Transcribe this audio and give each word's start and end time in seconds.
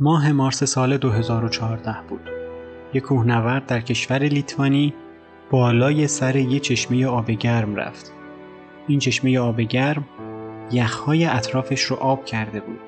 ماه 0.00 0.32
مارس 0.32 0.64
سال 0.64 0.96
2014 0.96 1.96
بود. 2.08 2.20
یک 2.94 3.02
کوهنورد 3.02 3.66
در 3.66 3.80
کشور 3.80 4.18
لیتوانی 4.18 4.94
بالای 5.50 6.06
سر 6.06 6.36
یک 6.36 6.62
چشمه 6.62 7.06
آب 7.06 7.30
گرم 7.30 7.76
رفت. 7.76 8.12
این 8.88 8.98
چشمه 8.98 9.38
آب 9.38 9.60
گرم 9.60 10.04
یخهای 10.72 11.24
اطرافش 11.24 11.82
رو 11.82 11.96
آب 11.96 12.24
کرده 12.24 12.60
بود. 12.60 12.78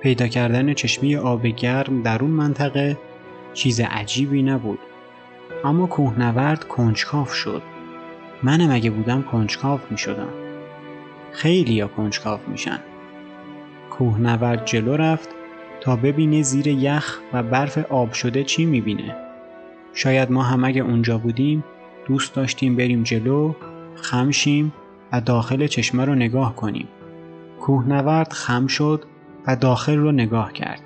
پیدا 0.00 0.28
کردن 0.28 0.74
چشمه 0.74 1.18
آب 1.18 1.46
گرم 1.46 2.02
در 2.02 2.22
اون 2.22 2.30
منطقه 2.30 2.98
چیز 3.54 3.80
عجیبی 3.80 4.42
نبود. 4.42 4.78
اما 5.64 5.86
کوهنورد 5.86 6.64
کنجکاف 6.64 7.32
شد. 7.32 7.62
من 8.42 8.72
مگه 8.72 8.90
بودم 8.90 9.22
کنجکاف 9.22 9.80
می 9.90 9.98
شدم. 9.98 10.32
خیلی 11.32 11.74
یا 11.74 11.88
کنجکاف 11.88 12.48
میشن. 12.48 12.78
کوهنورد 13.90 14.64
جلو 14.64 14.96
رفت 14.96 15.43
تا 15.80 15.96
ببینه 15.96 16.42
زیر 16.42 16.66
یخ 16.66 17.20
و 17.32 17.42
برف 17.42 17.78
آب 17.78 18.12
شده 18.12 18.44
چی 18.44 18.64
می‌بینه. 18.64 19.16
شاید 19.94 20.32
ما 20.32 20.42
هم 20.42 20.64
اگه 20.64 20.82
اونجا 20.82 21.18
بودیم 21.18 21.64
دوست 22.08 22.34
داشتیم 22.34 22.76
بریم 22.76 23.02
جلو، 23.02 23.54
خمشیم 23.94 24.72
و 25.12 25.20
داخل 25.20 25.66
چشمه 25.66 26.04
رو 26.04 26.14
نگاه 26.14 26.56
کنیم. 26.56 26.88
کوهنورد 27.60 28.32
خم 28.32 28.66
شد 28.66 29.04
و 29.46 29.56
داخل 29.56 29.96
رو 29.96 30.12
نگاه 30.12 30.52
کرد. 30.52 30.80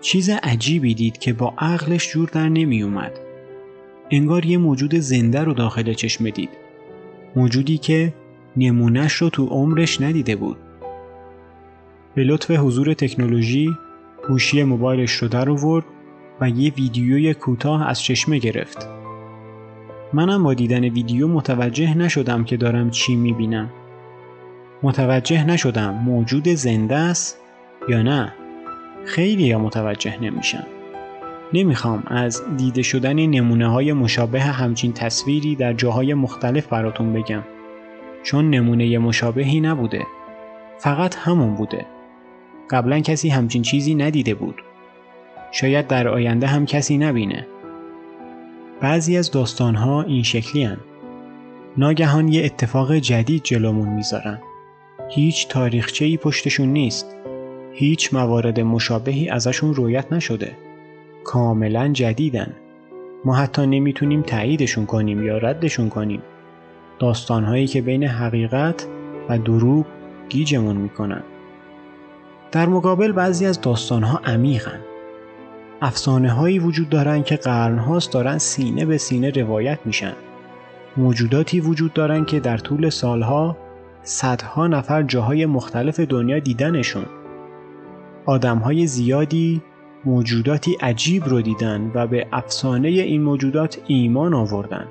چیز 0.00 0.30
عجیبی 0.30 0.94
دید 0.94 1.18
که 1.18 1.32
با 1.32 1.54
عقلش 1.58 2.12
جور 2.12 2.28
در 2.28 2.48
نمی 2.48 2.82
اومد. 2.82 3.12
انگار 4.10 4.46
یه 4.46 4.58
موجود 4.58 4.94
زنده 4.94 5.44
رو 5.44 5.54
داخل 5.54 5.92
چشمه 5.92 6.30
دید. 6.30 6.50
موجودی 7.36 7.78
که 7.78 8.14
نمونش 8.56 9.12
رو 9.12 9.30
تو 9.30 9.46
عمرش 9.46 10.00
ندیده 10.00 10.36
بود. 10.36 10.56
به 12.14 12.24
لطف 12.24 12.50
حضور 12.50 12.94
تکنولوژی 12.94 13.76
گوشی 14.28 14.62
موبایلش 14.62 15.12
رو 15.12 15.28
در 15.28 15.50
آورد 15.50 15.84
و 16.40 16.48
یه 16.48 16.72
ویدیوی 16.72 17.34
کوتاه 17.34 17.88
از 17.88 18.02
چشمه 18.02 18.38
گرفت. 18.38 18.88
منم 20.12 20.42
با 20.42 20.54
دیدن 20.54 20.84
ویدیو 20.84 21.28
متوجه 21.28 21.98
نشدم 21.98 22.44
که 22.44 22.56
دارم 22.56 22.90
چی 22.90 23.16
می‌بینم. 23.16 23.70
متوجه 24.82 25.44
نشدم 25.44 25.94
موجود 25.94 26.48
زنده 26.48 26.96
است 26.96 27.40
یا 27.88 28.02
نه. 28.02 28.32
خیلی 29.04 29.42
یا 29.42 29.58
متوجه 29.58 30.22
نمیشم. 30.22 30.66
نمی‌خوام 31.52 32.02
از 32.06 32.42
دیده 32.56 32.82
شدن 32.82 33.12
نمونه 33.12 33.70
های 33.70 33.92
مشابه 33.92 34.40
همچین 34.40 34.92
تصویری 34.92 35.56
در 35.56 35.72
جاهای 35.72 36.14
مختلف 36.14 36.66
براتون 36.66 37.12
بگم. 37.12 37.42
چون 38.22 38.50
نمونه 38.50 38.98
مشابهی 38.98 39.60
نبوده. 39.60 40.06
فقط 40.78 41.16
همون 41.16 41.54
بوده. 41.54 41.86
قبلا 42.70 43.00
کسی 43.00 43.28
همچین 43.28 43.62
چیزی 43.62 43.94
ندیده 43.94 44.34
بود. 44.34 44.54
شاید 45.52 45.86
در 45.86 46.08
آینده 46.08 46.46
هم 46.46 46.66
کسی 46.66 46.98
نبینه. 46.98 47.46
بعضی 48.80 49.16
از 49.16 49.30
داستانها 49.30 50.02
این 50.02 50.22
شکلی 50.22 50.64
هن. 50.64 50.78
ناگهان 51.76 52.28
یه 52.28 52.44
اتفاق 52.44 52.94
جدید 52.94 53.42
جلومون 53.42 53.88
می‌ذارن. 53.88 54.38
هیچ 55.10 55.48
تاریخچه 55.48 56.04
ای 56.04 56.16
پشتشون 56.16 56.68
نیست. 56.68 57.16
هیچ 57.72 58.14
موارد 58.14 58.60
مشابهی 58.60 59.28
ازشون 59.28 59.74
رویت 59.74 60.12
نشده. 60.12 60.52
کاملا 61.24 61.88
جدیدن. 61.88 62.54
ما 63.24 63.34
حتی 63.34 63.66
نمی‌تونیم 63.66 64.22
تاییدشون 64.22 64.86
کنیم 64.86 65.26
یا 65.26 65.38
ردشون 65.38 65.88
کنیم. 65.88 66.22
داستانهایی 66.98 67.66
که 67.66 67.82
بین 67.82 68.04
حقیقت 68.04 68.86
و 69.28 69.38
دروغ 69.38 69.86
گیجمون 70.28 70.76
می‌کنن. 70.76 71.22
در 72.52 72.66
مقابل 72.66 73.12
بعضی 73.12 73.46
از 73.46 73.60
داستانها 73.60 74.20
عمیقن. 74.24 74.80
افسانه 75.82 76.30
هایی 76.30 76.58
وجود 76.58 76.88
دارن 76.88 77.22
که 77.22 77.36
قرنهاست 77.36 78.12
دارن 78.12 78.38
سینه 78.38 78.84
به 78.84 78.98
سینه 78.98 79.30
روایت 79.30 79.78
میشن. 79.84 80.12
موجوداتی 80.96 81.60
وجود 81.60 81.92
دارن 81.92 82.24
که 82.24 82.40
در 82.40 82.58
طول 82.58 82.90
سالها 82.90 83.56
صدها 84.02 84.66
نفر 84.66 85.02
جاهای 85.02 85.46
مختلف 85.46 86.00
دنیا 86.00 86.38
دیدنشون. 86.38 87.04
آدمهای 88.26 88.86
زیادی 88.86 89.62
موجوداتی 90.04 90.76
عجیب 90.80 91.24
رو 91.24 91.40
دیدن 91.40 91.90
و 91.94 92.06
به 92.06 92.26
افسانه 92.32 92.88
این 92.88 93.22
موجودات 93.22 93.78
ایمان 93.86 94.34
آوردن. 94.34 94.86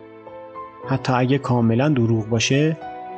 حتی 0.88 1.14
اگه 1.14 1.38
کاملا 1.38 1.90
دروغ 1.90 2.30
باشه 2.30 2.78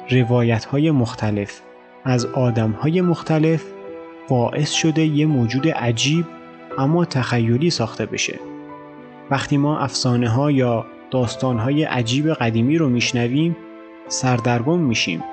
روایت 0.09 0.65
های 0.65 0.91
مختلف 0.91 1.61
از 2.03 2.25
آدم 2.25 2.71
های 2.71 3.01
مختلف 3.01 3.72
باعث 4.29 4.72
شده 4.72 5.06
یه 5.06 5.25
موجود 5.25 5.67
عجیب 5.67 6.25
اما 6.78 7.06
تخیلی 7.06 7.69
ساخته 7.69 8.06
بشه. 8.06 8.39
وقتی 9.31 9.57
ما 9.57 9.79
افسانه 9.79 10.29
ها 10.29 10.51
یا 10.51 10.85
داستان 11.11 11.57
های 11.57 11.84
عجیب 11.84 12.33
قدیمی 12.33 12.78
رو 12.78 12.89
میشنویم 12.89 13.56
سردرگم 14.07 14.79
میشیم. 14.79 15.23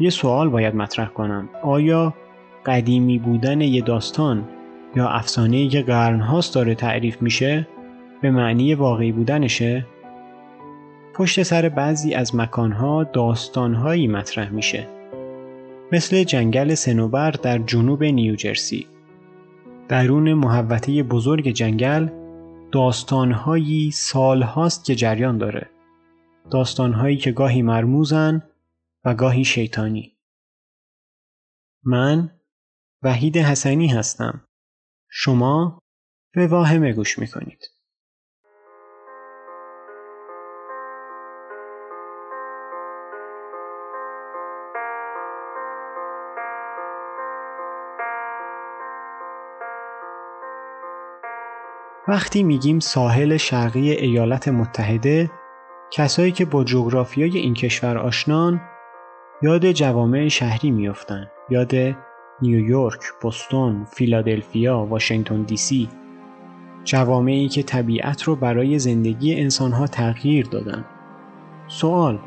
یه 0.00 0.10
سوال 0.10 0.48
باید 0.48 0.74
مطرح 0.74 1.08
کنم. 1.08 1.48
آیا 1.62 2.14
قدیمی 2.66 3.18
بودن 3.18 3.60
یه 3.60 3.82
داستان 3.82 4.48
یا 4.96 5.08
افسانه 5.08 5.68
که 5.68 5.82
قرنهاست 5.82 6.54
داره 6.54 6.74
تعریف 6.74 7.22
میشه 7.22 7.68
به 8.22 8.30
معنی 8.30 8.74
واقعی 8.74 9.12
بودنشه؟ 9.12 9.86
پشت 11.14 11.42
سر 11.42 11.68
بعضی 11.68 12.14
از 12.14 12.34
مکانها 12.34 13.04
داستانهایی 13.04 14.06
مطرح 14.06 14.50
میشه. 14.50 14.93
مثل 15.94 16.24
جنگل 16.24 16.74
سنوبر 16.74 17.30
در 17.30 17.58
جنوب 17.58 18.04
نیوجرسی. 18.04 18.86
درون 19.88 20.34
محوطه 20.34 21.02
بزرگ 21.02 21.48
جنگل 21.48 22.08
داستانهایی 22.72 23.90
سالهاست 23.90 24.84
که 24.84 24.94
جریان 24.94 25.38
داره. 25.38 25.70
داستانهایی 26.50 27.16
که 27.16 27.32
گاهی 27.32 27.62
مرموزن 27.62 28.42
و 29.04 29.14
گاهی 29.14 29.44
شیطانی. 29.44 30.16
من 31.84 32.30
وحید 33.02 33.36
حسنی 33.36 33.88
هستم. 33.88 34.44
شما 35.10 35.78
به 36.34 36.46
واهمه 36.46 36.92
گوش 36.92 37.18
می‌کنید. 37.18 37.73
وقتی 52.08 52.42
میگیم 52.42 52.78
ساحل 52.78 53.36
شرقی 53.36 53.90
ایالات 53.90 54.48
متحده 54.48 55.30
کسایی 55.90 56.32
که 56.32 56.44
با 56.44 56.64
جغرافیای 56.64 57.38
این 57.38 57.54
کشور 57.54 57.98
آشنان 57.98 58.60
یاد 59.42 59.72
جوامع 59.72 60.28
شهری 60.28 60.70
میافتند 60.70 61.30
یاد 61.50 61.74
نیویورک، 62.42 63.00
بوستون، 63.20 63.84
فیلادلفیا، 63.84 64.78
واشنگتن 64.78 65.42
دی 65.42 65.56
سی 65.56 65.88
جوامعی 66.84 67.48
که 67.48 67.62
طبیعت 67.62 68.22
رو 68.22 68.36
برای 68.36 68.78
زندگی 68.78 69.40
انسانها 69.40 69.86
تغییر 69.86 70.46
دادن. 70.46 70.84
سوال 71.66 72.18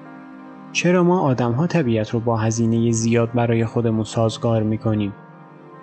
چرا 0.71 1.03
ما 1.03 1.19
آدمها 1.19 1.67
طبیعت 1.67 2.09
رو 2.09 2.19
با 2.19 2.38
هزینه 2.38 2.91
زیاد 2.91 3.33
برای 3.33 3.65
خودمون 3.65 4.03
سازگار 4.03 4.63
می‌کنیم؟ 4.63 5.13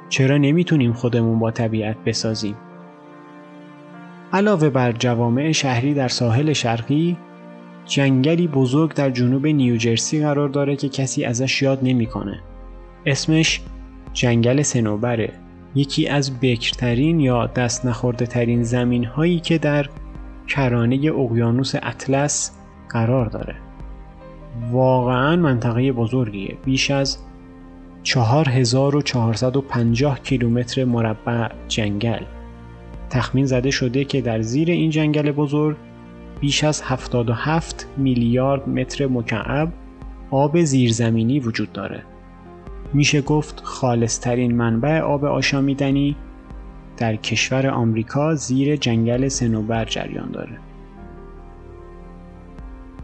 چرا 0.09 0.37
نمی‌تونیم 0.37 0.93
خودمون 0.93 1.39
با 1.39 1.51
طبیعت 1.51 1.97
بسازیم؟ 2.05 2.57
علاوه 4.35 4.71
بر 4.71 4.93
جوامع 4.93 5.53
شهری 5.53 5.95
در 5.95 6.09
ساحل 6.09 6.53
شرقی 6.53 7.17
جنگلی 7.85 8.49
بزرگ 8.49 8.95
در 8.95 9.11
جنوب 9.11 9.47
نیوجرسی 9.47 10.23
قرار 10.23 10.49
داره 10.49 10.77
که 10.77 10.89
کسی 10.89 11.25
ازش 11.25 11.63
یاد 11.63 11.79
نمی‌کنه. 11.83 12.41
اسمش 13.07 13.61
جنگل 14.13 14.63
سنوبره 14.63 15.33
یکی 15.75 16.09
از 16.09 16.41
بکرترین 16.41 17.21
یا 17.21 17.47
دست 17.47 17.87
نخورده 17.87 18.27
ترین 18.27 18.63
زمین 18.63 19.05
هایی 19.05 19.41
که 19.41 19.59
در 19.59 19.87
کرانه 20.47 20.97
اقیانوس 20.97 21.75
اطلس 21.83 22.53
قرار 22.89 23.27
داره. 23.27 23.55
واقعا 24.71 25.37
منطقه 25.37 25.93
بزرگیه. 25.93 26.57
بیش 26.65 26.91
از 26.91 27.19
4450 28.03 30.21
کیلومتر 30.21 30.85
مربع 30.85 31.49
جنگل. 31.69 32.23
تخمین 33.15 33.47
زده 33.47 33.71
شده 33.71 34.05
که 34.05 34.21
در 34.21 34.43
زیر 34.43 34.71
این 34.71 34.91
جنگل 34.91 35.33
بزرگ 35.33 35.77
بیش 36.41 36.65
از 36.65 36.83
77 36.83 37.87
میلیارد 37.97 38.69
متر 38.69 39.07
مکعب 39.07 39.73
آب 40.31 40.63
زیرزمینی 40.63 41.41
وجود 41.41 41.73
داره. 41.73 42.03
میشه 42.93 43.21
گفت 43.21 43.61
خالصترین 43.65 44.55
منبع 44.57 45.01
آب 45.01 45.25
آشامیدنی 45.25 46.17
در 46.97 47.17
کشور 47.17 47.67
آمریکا 47.67 48.35
زیر 48.35 48.77
جنگل 48.77 49.29
سنوبر 49.29 49.85
جریان 49.85 50.31
داره. 50.31 50.59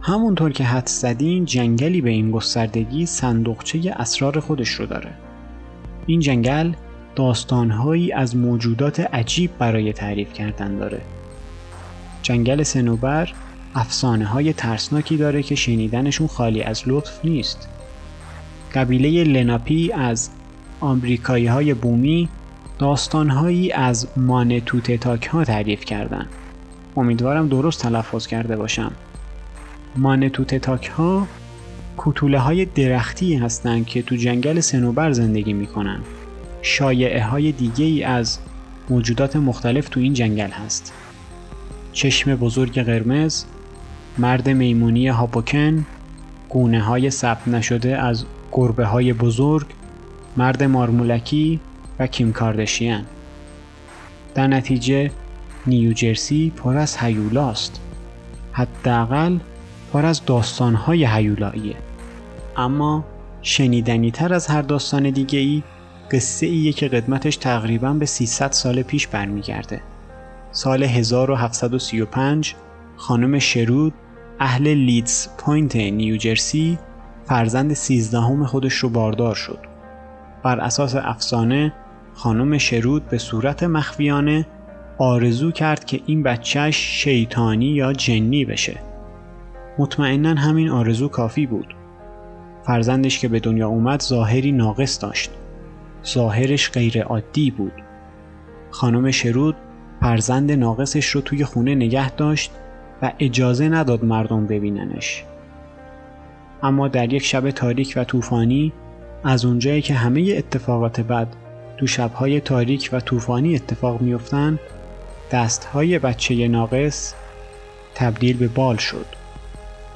همونطور 0.03 0.53
که 0.53 0.65
حد 0.65 0.87
زدیم 0.87 1.45
جنگلی 1.45 2.01
به 2.01 2.11
این 2.11 2.31
گستردگی 2.31 3.07
صندوقچه 3.07 3.95
اسرار 3.97 4.41
خودش 4.41 4.69
رو 4.69 4.87
داره. 4.87 5.13
این 6.07 6.21
جنگل 6.21 6.73
داستانهایی 7.17 8.13
از 8.13 8.37
موجودات 8.37 9.01
عجیب 9.01 9.51
برای 9.59 9.93
تعریف 9.93 10.33
کردن 10.33 10.77
داره. 10.77 11.01
جنگل 12.23 12.63
سنوبر 12.63 13.33
افسانه 13.75 14.25
های 14.25 14.53
ترسناکی 14.53 15.17
داره 15.17 15.43
که 15.43 15.55
شنیدنشون 15.55 16.27
خالی 16.27 16.63
از 16.63 16.83
لطف 16.87 17.25
نیست. 17.25 17.69
قبیله 18.75 19.25
لناپی 19.25 19.93
از 19.93 20.31
آمریکایی 20.81 21.47
های 21.47 21.75
بومی 21.75 22.29
داستانهایی 22.79 23.73
از 23.73 24.09
مانتوتتاک 24.17 25.27
ها 25.27 25.45
تعریف 25.45 25.85
کردن. 25.85 26.27
امیدوارم 26.97 27.49
درست 27.49 27.83
تلفظ 27.83 28.27
کرده 28.27 28.57
باشم. 28.57 28.93
مانتوتتاک 29.97 30.87
ها 30.87 31.27
کتوله 31.99 32.39
های 32.39 32.65
درختی 32.65 33.35
هستند 33.35 33.87
که 33.87 34.03
تو 34.03 34.17
جنگل 34.17 34.61
سنوبر 34.61 35.13
زندگی 35.13 35.53
می‌کنن. 35.53 36.01
شایعه 36.63 37.25
های 37.25 37.53
دیگه 37.53 37.85
ای 37.85 38.03
از 38.03 38.39
موجودات 38.91 39.37
مختلف 39.37 39.89
تو 39.89 40.01
این 40.01 40.15
جنگل 40.15 40.51
هست. 40.51 40.93
چشم 41.93 42.37
بزرگ 42.37 42.81
قرمز، 42.83 43.45
مرد 44.19 44.49
میمونی 44.49 45.09
هاپوکن، 45.09 45.87
گونه 46.49 46.81
های 46.81 47.11
ثبت 47.11 47.49
نشده 47.49 47.99
از 47.99 48.25
گربه 48.53 48.87
های 48.87 49.13
بزرگ، 49.13 49.67
مرد 50.37 50.63
مارمولکی 50.63 51.61
و 51.99 52.07
کیم 52.07 52.33
کاردشیان. 52.33 53.05
در 54.35 54.47
نتیجه 54.47 55.11
نیوجرسی 55.67 56.53
پر 56.57 56.77
از 56.77 56.97
هیولاست. 56.97 57.81
حداقل 58.53 59.39
پر 59.93 60.07
از 60.07 60.25
داستانهای 60.27 61.07
هیولاییه. 61.07 61.77
اما 62.57 63.05
شنیدنی 63.43 64.11
تر 64.11 64.35
از 64.35 64.47
هر 64.47 64.63
داستان 64.63 65.11
دیگه 65.11 65.39
ای 65.39 65.63
قصه 66.11 66.47
ایه 66.47 66.73
که 66.73 66.89
قدمتش 66.89 67.37
تقریبا 67.37 67.93
به 67.93 68.07
300 68.07 68.53
سال 68.53 68.83
پیش 68.83 69.07
برمیگرده. 69.07 69.81
سال 70.53 70.83
1735 70.83 72.55
خانم 72.97 73.39
شرود 73.39 73.95
اهل 74.41 74.69
لیدز 74.75 75.29
پوینت 75.39 75.77
نیوجرسی 75.77 76.79
فرزند 77.25 77.73
سیزدهم 77.73 78.47
خودش 78.47 78.75
رو 78.75 78.89
باردار 78.89 79.35
شد. 79.35 79.59
بر 80.43 80.61
اساس 80.61 80.97
افسانه 80.97 81.73
خانم 82.15 82.59
شرود 82.59 83.09
به 83.09 83.19
صورت 83.19 83.63
مخفیانه 83.63 84.47
آرزو 84.99 85.51
کرد 85.51 85.85
که 85.85 86.01
این 86.07 86.23
بچهش 86.23 86.77
شیطانی 86.77 87.67
یا 87.67 87.93
جنی 87.93 88.45
بشه. 88.45 88.81
مطمئنا 89.79 90.35
همین 90.35 90.69
آرزو 90.69 91.09
کافی 91.09 91.47
بود. 91.47 91.75
فرزندش 92.67 93.19
که 93.19 93.29
به 93.29 93.41
دنیا 93.41 93.69
اومد 93.69 94.03
ظاهری 94.03 94.53
ناقص 94.53 95.03
داشت. 95.03 95.31
ظاهرش 96.07 96.71
غیر 96.71 97.03
عادی 97.03 97.51
بود. 97.51 97.73
خانم 98.71 99.11
شرود 99.11 99.57
فرزند 100.01 100.53
ناقصش 100.53 101.07
رو 101.07 101.21
توی 101.21 101.45
خونه 101.45 101.75
نگه 101.75 102.11
داشت 102.11 102.53
و 103.03 103.13
اجازه 103.19 103.69
نداد 103.69 104.05
مردم 104.05 104.47
ببیننش. 104.47 105.25
اما 106.63 106.89
در 106.89 107.13
یک 107.13 107.23
شب 107.23 107.51
تاریک 107.51 107.93
و 107.97 108.05
طوفانی 108.05 108.73
از 109.25 109.45
اونجایی 109.45 109.83
که 109.83 109.95
همه 109.95 110.35
اتفاقات 110.37 111.01
بد 111.01 111.29
تو 111.77 111.87
شبهای 111.87 112.41
تاریک 112.41 112.91
و 112.93 113.01
طوفانی 113.01 113.55
اتفاق 113.55 114.01
میافتند 114.01 114.61
دستهای 115.31 115.99
بچه 115.99 116.49
ناقص 116.49 117.15
تبدیل 117.95 118.37
به 118.37 118.49
بال 118.49 118.77
شد. 118.77 119.07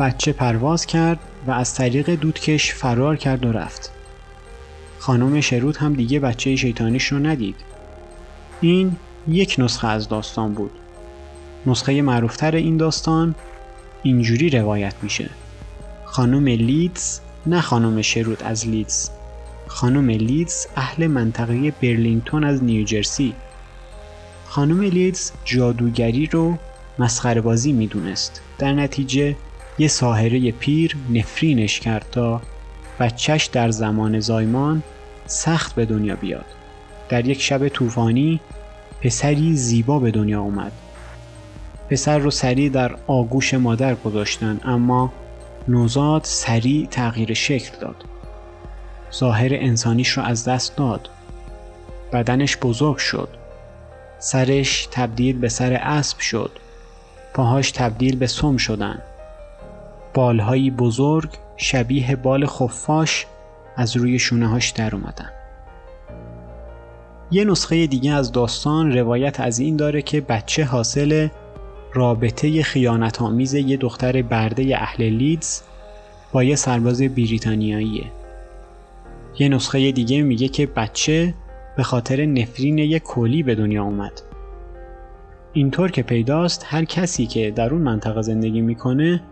بچه 0.00 0.32
پرواز 0.32 0.86
کرد 0.86 1.18
و 1.46 1.50
از 1.50 1.74
طریق 1.74 2.10
دودکش 2.10 2.74
فرار 2.74 3.16
کرد 3.16 3.46
و 3.46 3.52
رفت. 3.52 3.92
خانم 5.04 5.40
شرود 5.40 5.76
هم 5.76 5.94
دیگه 5.94 6.20
بچه 6.20 6.56
شیطانیش 6.56 7.04
رو 7.04 7.18
ندید. 7.18 7.56
این 8.60 8.96
یک 9.28 9.56
نسخه 9.58 9.88
از 9.88 10.08
داستان 10.08 10.54
بود. 10.54 10.70
نسخه 11.66 12.02
معروفتر 12.02 12.54
این 12.54 12.76
داستان 12.76 13.34
اینجوری 14.02 14.50
روایت 14.50 14.94
میشه. 15.02 15.30
خانم 16.04 16.46
لیدز 16.46 17.20
نه 17.46 17.60
خانم 17.60 18.02
شرود 18.02 18.42
از 18.42 18.68
لیدز 18.68 19.10
خانم 19.66 20.10
لیدز 20.10 20.66
اهل 20.76 21.06
منطقه 21.06 21.70
برلینگتون 21.70 22.44
از 22.44 22.64
نیوجرسی 22.64 23.34
خانم 24.46 24.80
لیدز 24.82 25.32
جادوگری 25.44 26.26
رو 26.26 26.58
مسخره 26.98 27.40
بازی 27.40 27.72
می‌دونست 27.72 28.40
در 28.58 28.72
نتیجه 28.72 29.36
یه 29.78 29.88
ساهره 29.88 30.50
پیر 30.50 30.96
نفرینش 31.10 31.80
کرد 31.80 32.06
تا 32.12 32.42
بچهش 33.00 33.46
در 33.46 33.70
زمان 33.70 34.20
زایمان 34.20 34.82
سخت 35.26 35.74
به 35.74 35.84
دنیا 35.84 36.16
بیاد. 36.16 36.44
در 37.08 37.26
یک 37.26 37.42
شب 37.42 37.68
طوفانی 37.68 38.40
پسری 39.00 39.56
زیبا 39.56 39.98
به 39.98 40.10
دنیا 40.10 40.40
اومد. 40.40 40.72
پسر 41.90 42.18
رو 42.18 42.30
سریع 42.30 42.68
در 42.68 42.96
آگوش 43.06 43.54
مادر 43.54 43.94
گذاشتن 43.94 44.60
اما 44.64 45.12
نوزاد 45.68 46.20
سریع 46.24 46.86
تغییر 46.86 47.34
شکل 47.34 47.78
داد. 47.80 48.04
ظاهر 49.14 49.48
انسانیش 49.52 50.08
رو 50.08 50.22
از 50.22 50.48
دست 50.48 50.76
داد. 50.76 51.08
بدنش 52.12 52.56
بزرگ 52.56 52.96
شد. 52.96 53.28
سرش 54.18 54.88
تبدیل 54.90 55.38
به 55.38 55.48
سر 55.48 55.72
اسب 55.72 56.18
شد. 56.18 56.50
پاهاش 57.34 57.70
تبدیل 57.70 58.16
به 58.16 58.26
سم 58.26 58.56
شدن. 58.56 59.02
بالهایی 60.14 60.70
بزرگ 60.70 61.30
شبیه 61.56 62.16
بال 62.16 62.46
خفاش 62.46 63.26
از 63.76 63.96
روی 63.96 64.18
شونه 64.18 64.48
هاش 64.48 64.70
در 64.70 64.94
اومدن 64.94 65.30
یه 67.30 67.44
نسخه 67.44 67.86
دیگه 67.86 68.12
از 68.12 68.32
داستان 68.32 68.92
روایت 68.92 69.40
از 69.40 69.58
این 69.58 69.76
داره 69.76 70.02
که 70.02 70.20
بچه 70.20 70.64
حاصل 70.64 71.28
رابطه 71.94 72.62
خیانت 72.62 73.22
آمیز 73.22 73.54
یه 73.54 73.76
دختر 73.76 74.22
برده 74.22 74.76
اهل 74.78 75.04
لیدز 75.04 75.62
با 76.32 76.44
یه 76.44 76.56
سرباز 76.56 77.02
بریتانیاییه. 77.02 78.04
یه 79.38 79.48
نسخه 79.48 79.92
دیگه 79.92 80.22
میگه 80.22 80.48
که 80.48 80.66
بچه 80.66 81.34
به 81.76 81.82
خاطر 81.82 82.26
نفرین 82.26 82.78
یک 82.78 83.02
کلی 83.02 83.42
به 83.42 83.54
دنیا 83.54 83.84
اومد. 83.84 84.22
اینطور 85.52 85.90
که 85.90 86.02
پیداست 86.02 86.64
هر 86.66 86.84
کسی 86.84 87.26
که 87.26 87.50
در 87.50 87.70
اون 87.70 87.82
منطقه 87.82 88.22
زندگی 88.22 88.60
می‌کنه 88.60 89.22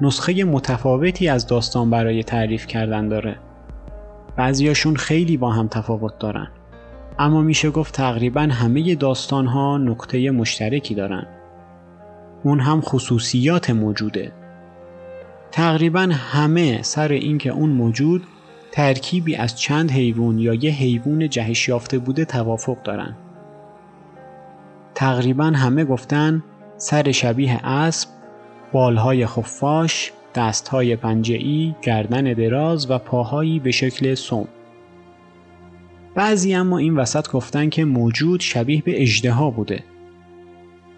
نسخه 0.00 0.44
متفاوتی 0.44 1.28
از 1.28 1.46
داستان 1.46 1.90
برای 1.90 2.22
تعریف 2.22 2.66
کردن 2.66 3.08
داره. 3.08 3.36
بعضیاشون 4.38 4.96
خیلی 4.96 5.36
با 5.36 5.50
هم 5.50 5.68
تفاوت 5.68 6.18
دارن. 6.18 6.48
اما 7.18 7.40
میشه 7.40 7.70
گفت 7.70 7.94
تقریبا 7.94 8.40
همه 8.40 8.94
داستان 8.94 9.46
ها 9.46 9.78
نقطه 9.78 10.30
مشترکی 10.30 10.94
دارن. 10.94 11.26
اون 12.44 12.60
هم 12.60 12.80
خصوصیات 12.80 13.70
موجوده. 13.70 14.32
تقریبا 15.50 16.08
همه 16.12 16.82
سر 16.82 17.12
اینکه 17.12 17.50
اون 17.50 17.70
موجود 17.70 18.22
ترکیبی 18.72 19.36
از 19.36 19.60
چند 19.60 19.90
حیوان 19.90 20.38
یا 20.38 20.54
یه 20.54 20.70
حیوان 20.70 21.28
جهش 21.28 21.68
یافته 21.68 21.98
بوده 21.98 22.24
توافق 22.24 22.82
دارن. 22.82 23.16
تقریبا 24.94 25.44
همه 25.44 25.84
گفتن 25.84 26.42
سر 26.76 27.12
شبیه 27.12 27.66
اسب، 27.66 28.08
بالهای 28.72 29.26
خفاش، 29.26 30.12
دستهای 30.38 30.96
پنجه‌ای، 30.96 31.74
گردن 31.82 32.32
دراز 32.32 32.90
و 32.90 32.98
پاهایی 32.98 33.58
به 33.58 33.70
شکل 33.70 34.14
سم. 34.14 34.48
بعضی 36.14 36.54
اما 36.54 36.78
این 36.78 36.96
وسط 36.96 37.28
گفتن 37.30 37.68
که 37.68 37.84
موجود 37.84 38.40
شبیه 38.40 38.82
به 38.82 39.02
اژدها 39.02 39.50
بوده. 39.50 39.84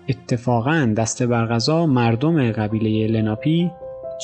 اتفاقا 0.08 0.94
دست 0.96 1.22
بر 1.22 1.54
قضا 1.54 1.86
مردم 1.86 2.52
قبیله 2.52 3.06
لناپی 3.06 3.70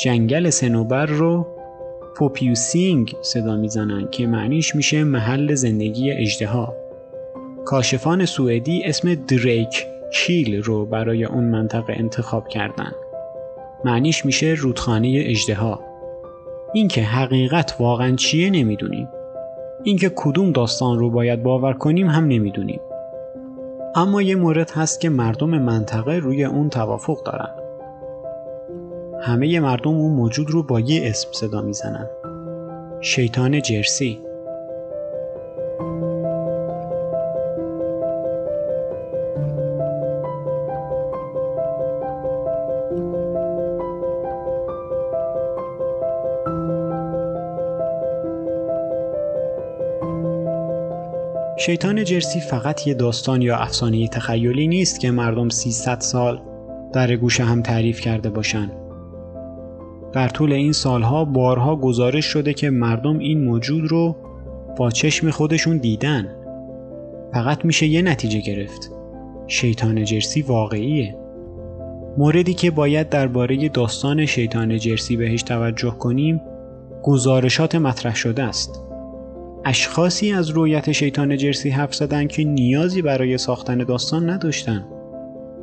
جنگل 0.05 0.51
سنوبر 0.51 1.07
رو 1.07 1.47
پوپیوسینگ 2.17 3.15
صدا 3.23 3.57
می‌زنن 3.57 4.09
که 4.11 4.27
معنیش 4.27 4.75
میشه 4.75 5.05
محل 5.05 5.55
زندگی 5.55 6.13
اژدها. 6.13 6.75
کاشفان 7.65 8.25
سوئدی 8.25 8.85
اسم 8.85 9.15
دریک 9.15 9.87
کیل 10.13 10.63
رو 10.63 10.87
برای 10.87 11.25
اون 11.25 11.45
منطقه 11.45 11.93
انتخاب 11.93 12.49
کردن. 12.49 12.93
معنیش 13.87 14.25
میشه 14.25 14.47
رودخانه 14.59 15.23
اجدها. 15.27 15.81
اینکه 16.73 17.03
حقیقت 17.03 17.77
واقعا 17.81 18.17
چیه 18.17 18.51
نمی‌دونیم. 18.51 19.09
اینکه 19.83 20.13
کدوم 20.17 20.53
داستان 20.53 20.99
رو 20.99 21.11
باید 21.11 21.43
باور 21.43 21.73
کنیم 21.73 22.09
هم 22.09 22.25
نمی‌دونیم. 22.25 22.81
اما 23.95 24.23
یه 24.23 24.37
مورد 24.37 24.71
هست 24.71 25.01
که 25.01 25.09
مردم 25.09 25.59
منطقه 25.59 26.13
روی 26.13 26.45
اون 26.45 26.71
توافق 26.71 27.23
دارن. 27.25 27.51
همه 29.23 29.61
مردم 29.61 29.91
اون 29.91 30.13
موجود 30.13 30.51
رو 30.51 30.63
با 30.63 30.81
یه 30.81 31.09
اسم 31.09 31.29
صدا 31.33 31.63
می‌زنن. 31.63 32.07
شیطان 33.01 33.63
جرسی 33.63 34.19
شیطان 51.67 52.05
جرسی 52.05 52.41
فقط 52.41 52.87
یه 52.87 52.95
داستان 52.95 53.43
یا 53.43 53.57
افسانه 53.57 54.09
تخیلی 54.09 54.69
نیست 54.69 55.01
که 55.01 55.11
مردم 55.11 55.49
300 55.49 56.01
سال 56.01 56.41
در 56.93 57.17
گوش 57.17 57.41
هم 57.41 57.63
تعریف 57.63 58.01
کرده 58.01 58.31
باشن. 58.31 58.71
در 60.13 60.29
طول 60.29 60.53
این 60.53 60.73
سالها 60.73 61.25
بارها 61.25 61.77
گزارش 61.77 62.25
شده 62.25 62.55
که 62.55 62.71
مردم 62.71 63.19
این 63.19 63.45
موجود 63.45 63.91
رو 63.91 64.17
با 64.77 64.91
چشم 64.91 65.31
خودشون 65.31 65.79
دیدن. 65.79 66.29
فقط 67.33 67.65
میشه 67.65 67.87
یه 67.87 68.03
نتیجه 68.03 68.41
گرفت. 68.41 68.91
شیطان 69.47 70.05
جرسی 70.05 70.43
واقعیه. 70.43 71.17
موردی 72.19 72.55
که 72.55 72.71
باید 72.71 73.09
درباره 73.09 73.69
داستان 73.69 74.27
شیطان 74.27 74.79
جرسی 74.79 75.17
بهش 75.17 75.43
توجه 75.43 75.91
کنیم 75.91 76.41
گزارشات 77.03 77.75
مطرح 77.75 78.15
شده 78.15 78.43
است. 78.43 78.86
اشخاصی 79.69 80.33
از 80.33 80.51
رویت 80.51 80.93
شیطان 80.93 81.37
جرسی 81.37 81.71
حرف 81.71 81.95
زدن 81.95 82.27
که 82.27 82.45
نیازی 82.45 83.03
برای 83.03 83.39
ساختن 83.39 83.79
داستان 83.79 84.31
نداشتن. 84.31 84.85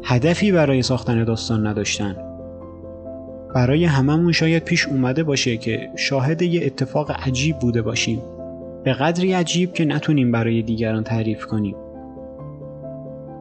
هدفی 0.04 0.52
برای 0.52 0.82
ساختن 0.82 1.24
داستان 1.24 1.68
نداشتن. 1.68 2.16
برای 3.56 3.86
هممون 3.86 4.32
شاید 4.32 4.64
پیش 4.64 4.88
اومده 4.88 5.24
باشه 5.24 5.58
که 5.58 5.90
شاهد 5.96 6.42
یه 6.42 6.66
اتفاق 6.66 7.12
عجیب 7.12 7.60
بوده 7.60 7.82
باشیم. 7.82 8.22
به 8.84 8.94
قدری 8.94 9.34
عجیب 9.34 9.74
که 9.74 9.86
نتونیم 9.86 10.32
برای 10.32 10.62
دیگران 10.62 11.04
تعریف 11.04 11.46
کنیم. 11.46 11.76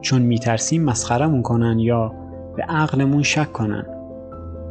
چون 0.01 0.21
میترسیم 0.21 0.83
مسخرمون 0.83 1.41
کنن 1.41 1.79
یا 1.79 2.13
به 2.55 2.63
عقلمون 2.63 3.23
شک 3.23 3.51
کنن. 3.51 3.85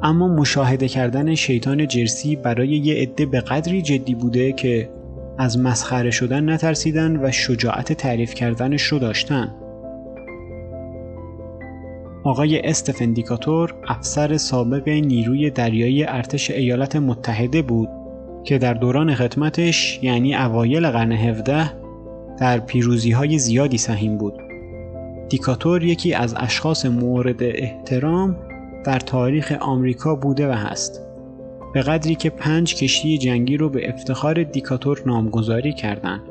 اما 0.02 0.28
مشاهده 0.28 0.88
کردن 0.88 1.34
شیطان 1.34 1.88
جرسی 1.88 2.36
برای 2.36 2.68
یه 2.68 3.02
عده 3.02 3.26
به 3.26 3.40
قدری 3.40 3.82
جدی 3.82 4.14
بوده 4.14 4.52
که 4.52 4.88
از 5.42 5.58
مسخره 5.58 6.10
شدن 6.10 6.50
نترسیدن 6.50 7.16
و 7.16 7.30
شجاعت 7.30 7.92
تعریف 7.92 8.34
کردنش 8.34 8.82
رو 8.82 8.98
داشتن. 8.98 9.54
آقای 12.24 12.60
استفن 12.60 13.12
دیکاتور 13.12 13.74
افسر 13.88 14.36
سابق 14.36 14.88
نیروی 14.88 15.50
دریایی 15.50 16.04
ارتش 16.04 16.50
ایالات 16.50 16.96
متحده 16.96 17.62
بود 17.62 17.88
که 18.44 18.58
در 18.58 18.74
دوران 18.74 19.14
خدمتش 19.14 19.98
یعنی 20.02 20.34
اوایل 20.34 20.90
قرن 20.90 21.12
17 21.12 21.70
در 22.38 22.58
پیروزی 22.58 23.12
های 23.12 23.38
زیادی 23.38 23.78
سهیم 23.78 24.18
بود. 24.18 24.34
دیکاتور 25.28 25.84
یکی 25.84 26.14
از 26.14 26.34
اشخاص 26.36 26.86
مورد 26.86 27.42
احترام 27.42 28.36
در 28.84 28.98
تاریخ 28.98 29.52
آمریکا 29.60 30.14
بوده 30.14 30.48
و 30.48 30.52
هست. 30.52 31.11
به 31.72 31.82
قدری 31.82 32.14
که 32.14 32.30
پنج 32.30 32.74
کشتی 32.74 33.18
جنگی 33.18 33.56
رو 33.56 33.68
به 33.68 33.88
افتخار 33.88 34.42
دیکاتور 34.42 35.02
نامگذاری 35.06 35.72
کردند. 35.72 36.22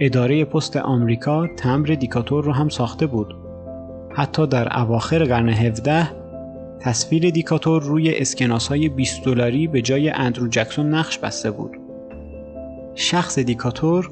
اداره 0.00 0.44
پست 0.44 0.76
آمریکا 0.76 1.46
تمبر 1.46 1.94
دیکاتور 1.94 2.44
رو 2.44 2.52
هم 2.52 2.68
ساخته 2.68 3.06
بود. 3.06 3.34
حتی 4.14 4.46
در 4.46 4.78
اواخر 4.80 5.24
قرن 5.24 5.48
17 5.48 6.08
تصویر 6.80 7.30
دیکاتور 7.30 7.82
روی 7.82 8.14
اسکناس 8.14 8.68
های 8.68 8.88
20 8.88 9.24
دلاری 9.24 9.66
به 9.66 9.82
جای 9.82 10.10
اندرو 10.10 10.48
جکسون 10.48 10.94
نقش 10.94 11.18
بسته 11.18 11.50
بود. 11.50 11.70
شخص 12.94 13.38
دیکاتور 13.38 14.10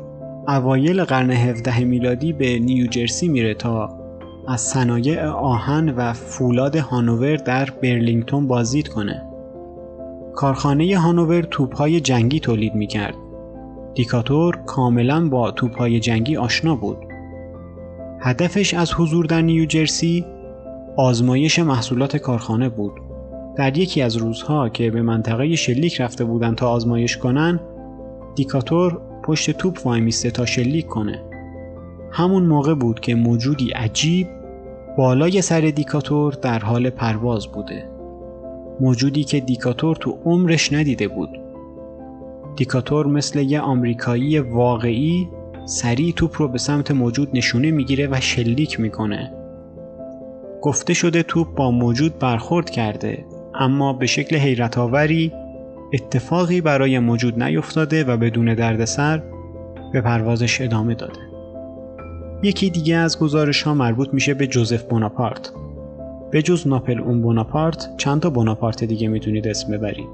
اوایل 0.49 1.05
قرن 1.05 1.31
17 1.31 1.85
میلادی 1.85 2.33
به 2.33 2.59
نیوجرسی 2.59 3.29
میره 3.29 3.55
تا 3.55 3.99
از 4.49 4.61
صنایع 4.61 5.27
آهن 5.27 5.89
و 5.89 6.12
فولاد 6.12 6.77
هانوور 6.77 7.37
در 7.37 7.69
برلینگتون 7.83 8.49
بازدید 8.49 8.89
کنه. 8.89 9.32
کارخانه 10.35 10.99
هانوور 10.99 11.43
توپهای 11.43 12.01
جنگی 12.01 12.41
تولید 12.41 12.75
می‌کرد. 12.75 13.15
دیکاتور 13.95 14.57
کاملا 14.67 15.29
با 15.29 15.51
توپهای 15.51 16.01
جنگی 16.01 16.37
آشنا 16.37 16.77
بود. 16.77 16.99
هدفش 18.21 18.75
از 18.75 18.95
حضور 18.95 19.27
در 19.27 19.43
نیوجرسی 19.43 20.25
آزمایش 20.97 21.59
محصولات 21.59 22.17
کارخانه 22.17 22.69
بود. 22.69 22.93
در 23.57 23.79
یکی 23.79 24.03
از 24.03 24.17
روزها 24.17 24.69
که 24.69 24.91
به 24.91 25.03
منطقه 25.03 25.57
شلیک 25.57 26.01
رفته 26.01 26.25
بودند 26.25 26.57
تا 26.57 26.71
آزمایش 26.71 27.17
کنن، 27.17 27.61
دیکاتور 28.35 29.01
پشت 29.23 29.51
توپ 29.51 29.87
وای 29.87 30.01
میسته 30.01 30.31
تا 30.31 30.47
شلیک 30.47 30.87
کنه. 30.87 31.23
همون 32.11 32.47
موقع 32.47 32.75
بود 32.75 33.01
که 33.01 33.15
موجودی 33.15 33.71
عجیب 33.71 34.29
بالای 34.99 35.43
سر 35.43 35.61
دیکاتور 35.61 36.33
در 36.33 36.59
حال 36.59 36.91
پرواز 36.91 37.47
بوده. 37.47 37.89
موجودی 38.83 39.25
که 39.25 39.41
دیکاتور 39.41 39.97
تو 39.97 40.19
عمرش 40.25 40.73
ندیده 40.73 41.09
بود. 41.09 41.31
دیکاتور 42.57 43.07
مثل 43.07 43.39
یه 43.39 43.61
آمریکایی 43.61 44.39
واقعی 44.39 45.29
سریع 45.67 46.12
توپ 46.12 46.43
رو 46.43 46.49
به 46.49 46.59
سمت 46.59 46.91
موجود 46.91 47.29
نشونه 47.35 47.71
می‌گیره 47.71 48.09
و 48.11 48.21
شلیک 48.21 48.81
می‌کنه. 48.81 49.33
گفته 50.62 50.95
شده 50.95 51.23
توپ 51.23 51.55
با 51.55 51.71
موجود 51.71 52.19
برخورد 52.19 52.71
کرده 52.71 53.25
اما 53.55 53.93
به 53.93 54.07
شکل 54.07 54.37
حیرت 54.37 54.79
آوری 54.79 55.33
اتفاقی 55.93 56.61
برای 56.61 56.99
موجود 56.99 57.43
نیفتاده 57.43 58.05
و 58.05 58.17
بدون 58.17 58.55
دردسر 58.55 59.23
به 59.93 60.01
پروازش 60.01 60.61
ادامه 60.61 60.95
داده. 60.95 61.21
یکی 62.43 62.71
دیگه 62.71 62.97
از 62.97 63.19
گزارش 63.19 63.62
ها 63.62 63.75
مربوط 63.75 64.09
میشه 64.12 64.35
به 64.35 64.47
جوزف 64.47 64.83
بوناپارت. 64.83 65.53
به 66.33 66.43
جز 66.43 66.67
ناپل 66.67 67.01
اون 67.01 67.23
بوناپارت 67.23 67.95
چند 67.97 68.21
تا 68.21 68.31
بوناپارت 68.31 68.85
دیگه 68.85 69.09
می‌تونید 69.09 69.49
اسم 69.49 69.73
ببرید. 69.73 70.09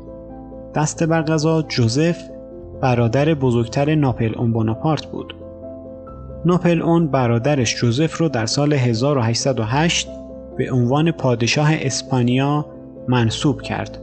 دست 0.75 1.05
بر 1.05 1.23
غذا 1.23 1.63
جوزف 1.63 2.19
برادر 2.81 3.35
بزرگتر 3.35 3.95
ناپل 3.95 4.35
اون 4.39 4.53
بوناپارت 4.53 5.07
بود. 5.07 5.35
ناپل 6.45 6.83
اون 6.83 7.07
برادرش 7.07 7.77
جوزف 7.77 8.17
رو 8.19 8.29
در 8.29 8.47
سال 8.47 8.73
1808 8.73 10.09
به 10.57 10.73
عنوان 10.73 11.11
پادشاه 11.11 11.69
اسپانیا 11.73 12.67
منصوب 13.09 13.63
کرد. 13.63 13.99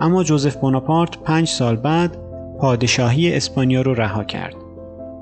اما 0.00 0.24
جوزف 0.24 0.56
بوناپارت 0.56 1.18
پنج 1.18 1.48
سال 1.48 1.76
بعد 1.76 2.16
پادشاهی 2.58 3.34
اسپانیا 3.34 3.82
رو 3.82 3.94
رها 3.94 4.24
کرد. 4.24 4.54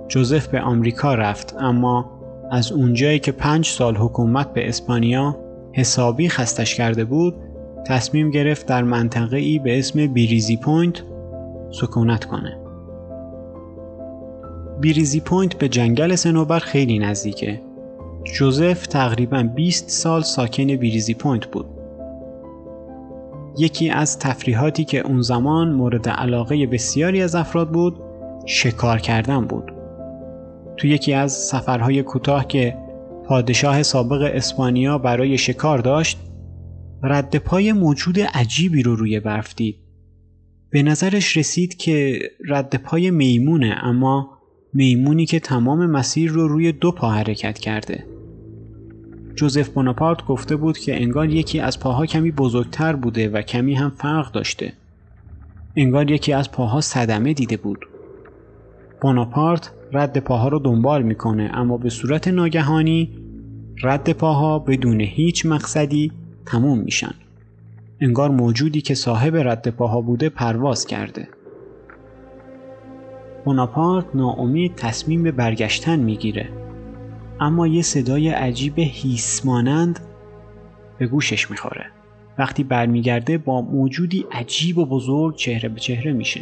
جوزف 0.09 0.49
به 0.49 0.61
آمریکا 0.61 1.15
رفت 1.15 1.57
اما 1.61 2.11
از 2.51 2.73
اونجایی 2.73 3.19
که 3.19 3.33
پنج 3.33 3.67
سال 3.67 3.97
حکومت 3.97 4.53
به 4.53 4.69
اسپانیا 4.69 5.37
حسابی 5.73 6.29
خستش 6.29 6.75
کرده 6.75 7.05
بود 7.05 7.35
تصمیم 7.87 8.31
گرفت 8.31 8.67
در 8.67 8.83
منطقه 8.83 9.37
ای 9.37 9.59
به 9.59 9.79
اسم 9.79 10.07
بیریزی 10.07 10.57
پوینت 10.57 11.03
سکونت 11.71 12.25
کنه. 12.25 12.59
بیریزی 14.81 15.21
پوینت 15.21 15.55
به 15.55 15.69
جنگل 15.69 16.15
سنوبر 16.15 16.59
خیلی 16.59 16.99
نزدیکه. 16.99 17.61
جوزف 18.25 18.87
تقریبا 18.87 19.43
20 19.43 19.91
سال 19.91 20.23
ساکن 20.23 20.77
بیریزی 20.77 21.15
پوینت 21.15 21.47
بود. 21.47 21.67
یکی 23.59 23.91
از 23.91 24.19
تفریحاتی 24.19 24.85
که 24.85 25.07
اون 25.07 25.23
زمان 25.23 25.73
مورد 25.73 26.09
علاقه 26.09 26.67
بسیاری 26.67 27.23
از 27.23 27.35
افراد 27.35 27.71
بود 27.71 28.01
شکار 28.47 28.99
کردن 28.99 29.45
بود. 29.45 29.73
تو 30.77 30.87
یکی 30.87 31.13
از 31.13 31.33
سفرهای 31.33 32.03
کوتاه 32.03 32.47
که 32.47 32.77
پادشاه 33.31 33.83
سابق 33.83 34.31
اسپانیا 34.35 34.99
برای 34.99 35.39
شکار 35.39 35.79
داشت 35.79 36.19
رد 37.03 37.37
پای 37.37 37.73
موجود 37.73 38.21
عجیبی 38.21 38.83
رو 38.83 38.97
روی 38.97 39.21
برف 39.21 39.55
دید. 39.55 39.77
به 40.71 40.83
نظرش 40.83 41.37
رسید 41.37 41.77
که 41.77 42.21
رد 42.49 42.83
پای 42.83 43.11
میمونه 43.11 43.77
اما 43.83 44.39
میمونی 44.75 45.27
که 45.27 45.41
تمام 45.41 45.87
مسیر 45.87 46.31
رو 46.31 46.49
روی 46.49 46.73
دو 46.73 46.93
پا 46.93 47.11
حرکت 47.11 47.59
کرده. 47.59 48.07
جوزف 49.35 49.69
بوناپارت 49.69 50.25
گفته 50.25 50.57
بود 50.57 50.79
که 50.79 51.03
انگار 51.03 51.31
یکی 51.31 51.61
از 51.61 51.81
پاها 51.81 52.07
کمی 52.07 52.31
بزرگتر 52.31 52.97
بوده 52.97 53.29
و 53.29 53.43
کمی 53.43 53.75
هم 53.75 53.91
فرق 53.91 54.33
داشته. 54.33 54.73
انگار 55.77 56.11
یکی 56.11 56.33
از 56.33 56.53
پاها 56.53 56.81
صدمه 56.81 57.33
دیده 57.33 57.57
بود. 57.57 57.90
بوناپارت 59.01 59.73
رد 59.93 60.19
پاها 60.19 60.49
رو 60.49 60.59
دنبال 60.59 61.03
می‌کنه 61.03 61.51
اما 61.55 61.77
به 61.77 61.91
صورت 61.91 62.29
ناگهانی 62.29 63.11
رد 63.83 64.13
پاها 64.13 64.59
بدون 64.59 65.01
هیچ 65.01 65.47
مقصدی 65.47 66.13
تموم 66.47 66.79
میشن. 66.79 67.15
انگار 68.01 68.31
موجودی 68.31 68.81
که 68.81 68.95
صاحب 68.95 69.37
رد 69.37 69.69
پاها 69.69 70.01
بوده 70.01 70.29
پرواز 70.29 70.87
کرده. 70.87 71.29
بوناپارت 73.45 74.05
ناامید 74.15 74.75
تصمیم 74.75 75.23
به 75.23 75.33
برگشتن 75.33 75.99
می‌گیره. 75.99 76.49
اما 77.41 77.67
یه 77.67 77.83
صدای 77.83 78.29
عجیب 78.29 78.75
هیسمانند 78.79 80.01
به 80.99 81.07
گوشش 81.07 81.51
می‌خوره. 81.51 81.87
وقتی 82.39 82.65
برمیگرده 82.65 83.39
با 83.39 83.63
موجودی 83.63 84.27
عجیب 84.33 84.79
و 84.79 84.87
بزرگ 84.87 85.37
چهره 85.37 85.69
به 85.69 85.81
چهره 85.81 86.13
میشه. 86.13 86.41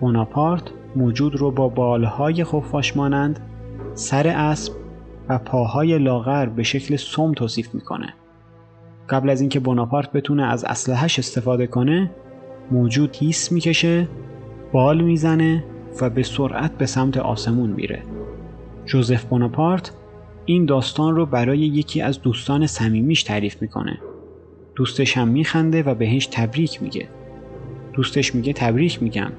بوناپارت 0.00 0.62
موجود 0.96 1.36
رو 1.36 1.50
با 1.50 1.68
بالهای 1.68 2.44
خفاش 2.44 2.96
مانند 2.96 3.40
سر 3.94 4.28
اسب 4.28 4.72
و 5.28 5.38
پاهای 5.38 5.98
لاغر 5.98 6.46
به 6.46 6.62
شکل 6.62 6.96
سم 6.96 7.32
توصیف 7.32 7.74
می‌کنه. 7.74 8.14
قبل 9.08 9.30
از 9.30 9.40
اینکه 9.40 9.60
بوناپارت 9.60 10.12
بتونه 10.12 10.42
از 10.42 10.64
اسلحهش 10.64 11.18
استفاده 11.18 11.66
کنه 11.66 12.10
موجود 12.70 13.16
هیس 13.16 13.52
می‌کشه 13.52 14.08
بال 14.72 15.00
می‌زنه 15.00 15.64
و 16.00 16.10
به 16.10 16.22
سرعت 16.22 16.78
به 16.78 16.86
سمت 16.86 17.16
آسمون 17.16 17.70
میره 17.70 18.02
جوزف 18.84 19.24
بوناپارت 19.24 19.92
این 20.44 20.64
داستان 20.64 21.16
رو 21.16 21.26
برای 21.26 21.58
یکی 21.58 22.00
از 22.02 22.22
دوستان 22.22 22.66
صمیمیش 22.66 23.22
تعریف 23.22 23.62
می‌کنه. 23.62 23.98
دوستش 24.74 25.16
هم 25.16 25.28
میخنده 25.28 25.82
و 25.82 25.94
بهش 25.94 26.26
تبریک 26.26 26.82
میگه. 26.82 27.08
دوستش 27.92 28.34
میگه 28.34 28.52
تبریک 28.52 29.02
میگم. 29.02 29.32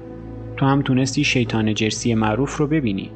تو 0.58 0.66
هم 0.66 0.82
تونستی 0.82 1.24
شیطان 1.24 1.74
جرسی 1.74 2.14
معروف 2.14 2.56
رو 2.56 2.66
ببینی. 2.66 3.10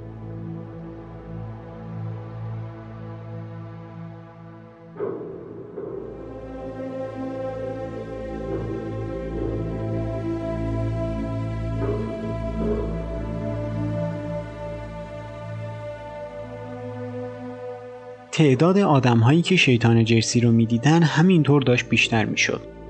تعداد 18.32 18.78
آدمهایی 18.78 19.42
که 19.42 19.56
شیطان 19.56 20.04
جرسی 20.04 20.40
رو 20.40 20.52
می‌دیدن 20.52 21.02
همینطور 21.02 21.62
داشت 21.62 21.88
بیشتر 21.88 22.25
می‌شد. 22.25 22.82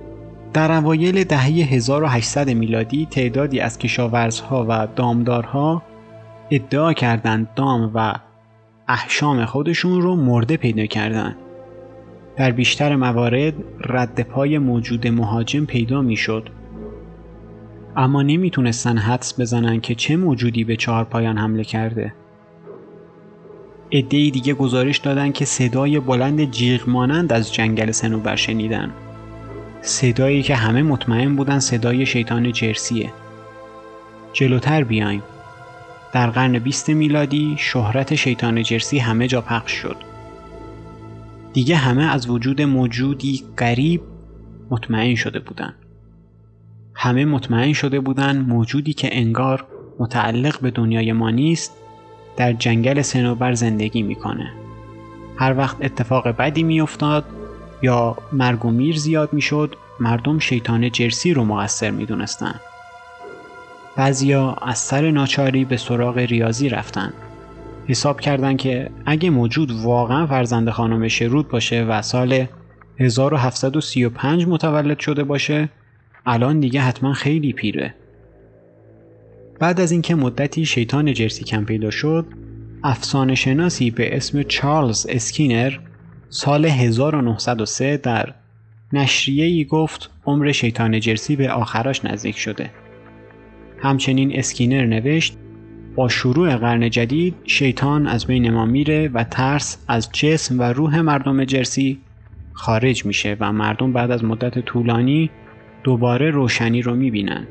در 0.52 0.73
اوایل 0.73 1.25
دهه 1.25 1.47
1800 1.47 2.50
میلادی 2.50 3.06
تعدادی 3.06 3.61
از 3.61 3.78
کشاورزها 3.78 4.66
و 4.68 4.88
دامدارها 4.97 5.82
ادعا 6.50 6.92
کردند 6.92 7.49
دام 7.56 7.90
و 7.94 8.14
احشام 8.88 9.44
خودشون 9.44 10.02
رو 10.02 10.16
مرده 10.16 10.56
پیدا 10.56 10.87
کردند. 10.87 11.37
در 12.37 12.50
بیشتر 12.50 12.97
موارد 12.97 13.54
رد 13.80 14.21
پای 14.21 14.59
موجود 14.59 15.09
مهاجم 15.09 15.64
پیدا 15.64 16.02
می‌شد. 16.02 16.49
اما 17.97 18.23
نمی‌تونستن 18.23 18.99
حدس 18.99 19.40
بزنن 19.40 19.80
که 19.80 19.94
چه 19.94 20.16
موجودی 20.16 20.64
به 20.64 20.76
چهار 20.76 21.04
پایان 21.04 21.38
حمله 21.38 21.64
کرده. 21.64 22.14
عدهای 23.92 24.30
دیگه 24.30 24.54
گزارش 24.54 24.99
دادن 24.99 25.32
که 25.32 25.44
صدای 25.44 26.00
بلند 26.00 26.50
جیغ 26.50 26.88
مانند 26.88 27.32
از 27.32 27.54
جنگل 27.54 27.90
سنوبر 27.90 28.37
شنیدن 28.37 28.92
صدایی 29.83 30.43
که 30.43 30.55
همه 30.57 30.83
مطمئن 30.83 31.37
بودن 31.37 31.59
صدای 31.59 32.07
شیطان 32.07 32.53
جرسیه. 32.53 33.12
جلوتر 34.33 34.85
بیایم. 34.85 35.23
در 36.12 36.31
قرن 36.31 36.59
20 36.59 36.91
میلادی 36.91 37.57
شهرت 37.59 38.15
شیطان 38.15 38.62
جرسی 38.62 38.99
همه 38.99 39.29
جا 39.29 39.41
پخش 39.41 39.73
شد. 39.73 39.97
دیگه 41.53 41.77
همه 41.77 42.03
از 42.05 42.31
وجود 42.31 42.62
موجودی 42.62 43.45
غریب 43.59 44.01
مطمئن 44.71 45.15
شده 45.15 45.39
بودن. 45.39 45.75
همه 46.95 47.25
مطمئن 47.25 47.73
شده 47.73 48.01
بودن 48.01 48.39
موجودی 48.39 48.93
که 48.93 49.09
انگار 49.19 49.67
متعلق 49.99 50.61
به 50.61 50.71
دنیای 50.71 51.12
ما 51.12 51.31
نیست 51.31 51.73
در 52.37 52.53
جنگل 52.53 53.03
سنوبر 53.03 53.53
زندگی 53.53 54.03
می‌کنه. 54.03 54.53
هر 55.37 55.59
وقت 55.59 55.77
اتفاق 55.81 56.29
بدی 56.29 56.62
میافتاد 56.62 57.25
یا 57.83 58.17
مرگ 58.33 58.65
و 58.65 58.71
میر 58.71 58.97
زیاد 58.97 59.33
می‌شد 59.33 59.77
مردم 60.01 60.39
شیطان 60.39 60.91
جرسی 60.91 61.35
رو 61.35 61.45
مقصر 61.45 61.91
می‌دونستن. 61.91 62.55
بعضیا 63.97 64.53
از 64.62 64.79
سر 64.79 65.11
ناچاری 65.11 65.65
به 65.65 65.77
سراغ 65.77 66.19
ریاضی 66.19 66.69
رفتن. 66.69 67.12
حساب 67.87 68.21
کردن 68.21 68.57
که 68.57 68.91
اگه 69.07 69.31
موجود 69.31 69.71
واقعا 69.71 70.27
فرزند 70.27 70.71
خانم 70.71 71.09
شرود 71.09 71.49
باشه 71.49 71.85
و 71.85 72.03
سال 72.03 72.47
1735 72.99 74.47
متولد 74.47 74.99
شده 74.99 75.25
باشه 75.25 75.69
الان 76.26 76.61
دیگه 76.61 76.80
حتما 76.80 77.13
خیلی 77.13 77.52
پیره. 77.52 77.95
بعد 79.59 79.80
از 79.80 79.93
اینکه 79.93 80.15
مدتی 80.15 80.67
شیطان 80.67 81.15
جرسی 81.15 81.45
کم 81.45 81.65
پیدا 81.65 81.91
شد 81.91 82.26
افسانه 82.85 83.35
شناسی 83.35 83.91
به 83.91 84.17
اسم 84.17 84.43
چارلز 84.43 85.06
اسکینر 85.09 85.78
سال 86.34 86.64
1903 86.66 87.97
در 87.97 88.34
نشریه 88.92 89.45
ای 89.45 89.64
گفت 89.64 90.10
عمر 90.26 90.52
شیطان 90.52 91.00
جرسی 91.00 91.36
به 91.36 91.50
آخراش 91.50 92.04
نزدیک 92.04 92.38
شده 92.38 92.71
همچنین 93.78 94.38
اسکینر 94.38 94.86
نوشت 94.86 95.36
با 95.97 96.08
شروع 96.08 96.56
قرن 96.56 96.90
جدید 96.90 97.34
شیطان 97.45 98.06
از 98.06 98.26
بین 98.26 98.50
ما 98.50 98.64
میره 98.64 99.08
و 99.08 99.25
ترس 99.25 99.78
از 99.88 100.08
جسم 100.12 100.60
و 100.60 100.62
روح 100.62 101.00
مردم 101.00 101.45
جرسی 101.45 101.99
خارج 102.52 103.06
میشه 103.06 103.36
و 103.40 103.52
مردم 103.52 103.92
بعد 103.92 104.10
از 104.10 104.25
مدت 104.25 104.58
طولانی 104.58 105.30
دوباره 105.84 106.30
روشنی 106.30 106.82
رو 106.82 106.95
می‌بینن 106.95 107.47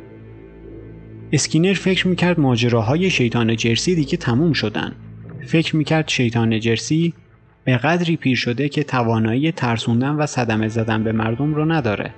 اسکینر 1.31 1.73
فکر 1.73 2.07
می‌کرد 2.07 2.39
ماجراهای 2.39 3.09
شیطان 3.09 3.55
جرسی 3.55 3.95
دیگه 3.95 4.17
تموم 4.17 4.53
شدن. 4.53 4.95
فکر 5.47 5.75
می‌کرد 5.75 6.07
شیطان 6.07 6.59
جرسی 6.59 7.13
به 7.63 7.77
قدری 7.77 8.15
پیر 8.15 8.37
شده 8.37 8.69
که 8.69 8.83
توانایی 8.83 9.51
ترسوندن 9.51 10.09
و 10.09 10.25
صدمه 10.25 10.67
زدن 10.67 11.03
به 11.03 11.11
مردم 11.11 11.53
رو 11.53 11.65
نداره. 11.65 12.13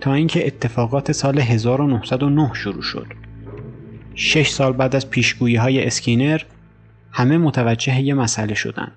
تا 0.00 0.14
اینکه 0.14 0.46
اتفاقات 0.46 1.12
سال 1.12 1.38
1909 1.38 2.50
شروع 2.54 2.82
شد. 2.82 3.06
شش 4.14 4.48
سال 4.48 4.72
بعد 4.72 4.96
از 4.96 5.10
پیشگویی 5.10 5.56
های 5.56 5.86
اسکینر 5.86 6.40
همه 7.12 7.38
متوجه 7.38 8.00
یه 8.00 8.14
مسئله 8.14 8.54
شدن. 8.54 8.92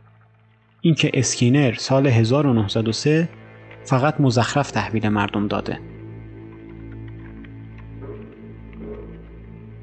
اینکه 0.82 1.12
اسکینر 1.14 1.74
سال 1.74 2.08
1903 2.08 3.30
فقط 3.84 4.22
مزخرف 4.22 4.72
تحویل 4.72 5.10
مردم 5.10 5.48
داده. 5.48 5.80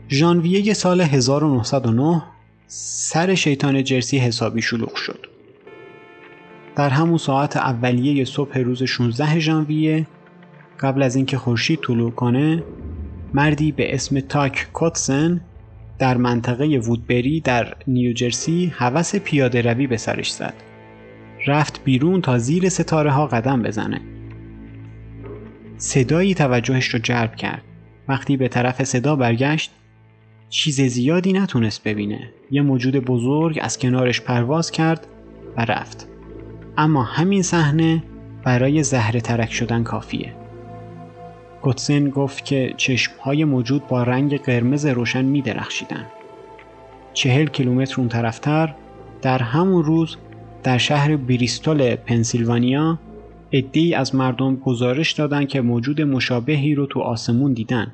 ژانویه 0.09 0.73
سال 0.73 1.01
1909 1.01 2.23
سر 2.67 3.35
شیطان 3.35 3.85
جرسی 3.85 4.19
حسابی 4.19 4.63
شلوغ 4.63 4.95
شد. 4.95 5.34
در 6.77 6.89
همون 6.89 7.19
ساعت 7.19 7.57
اولیه 7.57 8.25
صبح 8.25 8.59
روز 8.59 8.83
16 8.83 9.41
ژانویه 9.41 10.07
قبل 10.81 11.03
از 11.03 11.17
اینکه 11.17 11.39
خورشید 11.39 11.81
طلوع 11.81 12.11
کنه 12.11 12.63
مردی 13.35 13.73
به 13.73 13.95
اسم 13.95 14.21
تاک 14.21 14.69
کوتسن 14.73 15.41
در 15.99 16.17
منطقه 16.17 16.79
وودبری 16.79 17.41
در 17.41 17.75
نیوجرسی 17.87 18.73
هوس 18.77 19.17
پیاده 19.17 19.63
روی 19.63 19.87
به 19.87 19.97
سرش 19.97 20.33
زد. 20.33 20.55
رفت 21.47 21.85
بیرون 21.85 22.21
تا 22.21 22.39
زیر 22.39 22.69
ستاره 22.69 23.11
ها 23.11 23.27
قدم 23.27 23.63
بزنه. 23.63 24.01
صدایی 25.77 26.35
توجهش 26.35 26.87
رو 26.87 26.99
جلب 26.99 27.35
کرد. 27.35 27.63
وقتی 28.09 28.37
به 28.37 28.49
طرف 28.49 28.85
صدا 28.85 29.17
برگشت 29.17 29.71
چیز 30.49 30.81
زیادی 30.81 31.33
نتونست 31.33 31.85
ببینه 31.85 32.31
یه 32.51 32.63
موجود 32.63 32.97
بزرگ 32.97 33.59
از 33.63 33.79
کنارش 33.79 34.21
پرواز 34.21 34.71
کرد 34.71 35.07
و 35.57 35.65
رفت 35.65 36.09
اما 36.77 37.03
همین 37.03 37.43
صحنه 37.43 38.03
برای 38.45 38.83
زهره 38.83 39.21
ترک 39.21 39.53
شدن 39.53 39.83
کافیه 39.83 40.33
گوتسن 41.65 42.11
گفت 42.11 42.45
که 42.45 42.75
چشمهای 42.77 43.45
موجود 43.45 43.87
با 43.87 44.03
رنگ 44.03 44.43
قرمز 44.43 44.87
روشن 44.87 45.25
می 45.25 45.43
درخشیدن. 45.43 46.07
چهل 47.13 47.47
کیلومتر 47.47 47.95
اون 47.99 48.09
طرفتر 48.09 48.75
در 49.23 49.39
همون 49.39 49.85
روز 49.85 50.17
در 50.63 50.79
شهر 50.79 51.17
بریستول 51.17 51.97
پنسیلوانیا 51.97 52.99
عدهای 53.53 53.95
از 53.95 54.15
مردم 54.15 54.57
گزارش 54.57 55.13
دادند 55.13 55.49
که 55.49 55.61
موجود 55.61 56.01
مشابهی 56.01 56.75
رو 56.75 56.87
تو 56.87 57.01
آسمون 57.01 57.53
دیدن. 57.53 57.93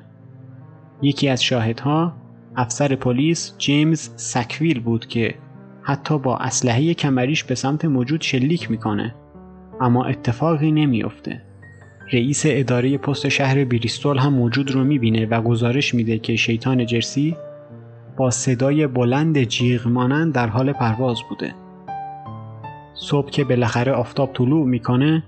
یکی 1.01 1.29
از 1.29 1.43
شاهدها 1.43 2.13
افسر 2.55 2.95
پلیس 2.95 3.53
جیمز 3.57 4.09
سکویل 4.15 4.79
بود 4.79 5.07
که 5.07 5.35
حتی 5.83 6.19
با 6.19 6.37
اسلحه 6.37 6.93
کمریش 6.93 7.43
به 7.43 7.55
سمت 7.55 7.85
موجود 7.85 8.21
شلیک 8.21 8.71
می‌کنه. 8.71 9.15
اما 9.81 10.05
اتفاقی 10.05 10.71
نمیافته. 10.71 11.41
رئیس 12.13 12.43
اداره 12.47 12.97
پست 12.97 13.29
شهر 13.29 13.65
بریستول 13.65 14.17
هم 14.17 14.33
موجود 14.33 14.71
رو 14.71 14.83
می‌بینه 14.83 15.25
و 15.25 15.41
گزارش 15.41 15.93
میده 15.93 16.19
که 16.19 16.35
شیطان 16.35 16.85
جرسی 16.85 17.35
با 18.17 18.29
صدای 18.29 18.87
بلند 18.87 19.43
جیغ 19.43 19.87
مانند 19.87 20.33
در 20.33 20.47
حال 20.47 20.73
پرواز 20.73 21.17
بوده. 21.29 21.53
صبح 22.93 23.29
که 23.29 23.43
بالاخره 23.43 23.91
آفتاب 23.91 24.33
طلوع 24.33 24.67
می‌کنه 24.67 25.23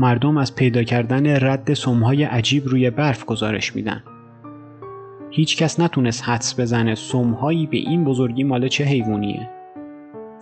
مردم 0.00 0.36
از 0.36 0.54
پیدا 0.54 0.82
کردن 0.82 1.46
رد 1.46 1.74
سمهای 1.74 2.24
عجیب 2.24 2.68
روی 2.68 2.90
برف 2.90 3.24
گزارش 3.24 3.76
میدن. 3.76 4.02
هیچ 5.30 5.56
کس 5.56 5.80
نتونست 5.80 6.28
حدس 6.28 6.60
بزنه 6.60 6.94
سمهایی 6.94 7.66
به 7.66 7.76
این 7.76 8.04
بزرگی 8.04 8.44
مال 8.44 8.68
چه 8.68 8.84
حیوانیه. 8.84 9.48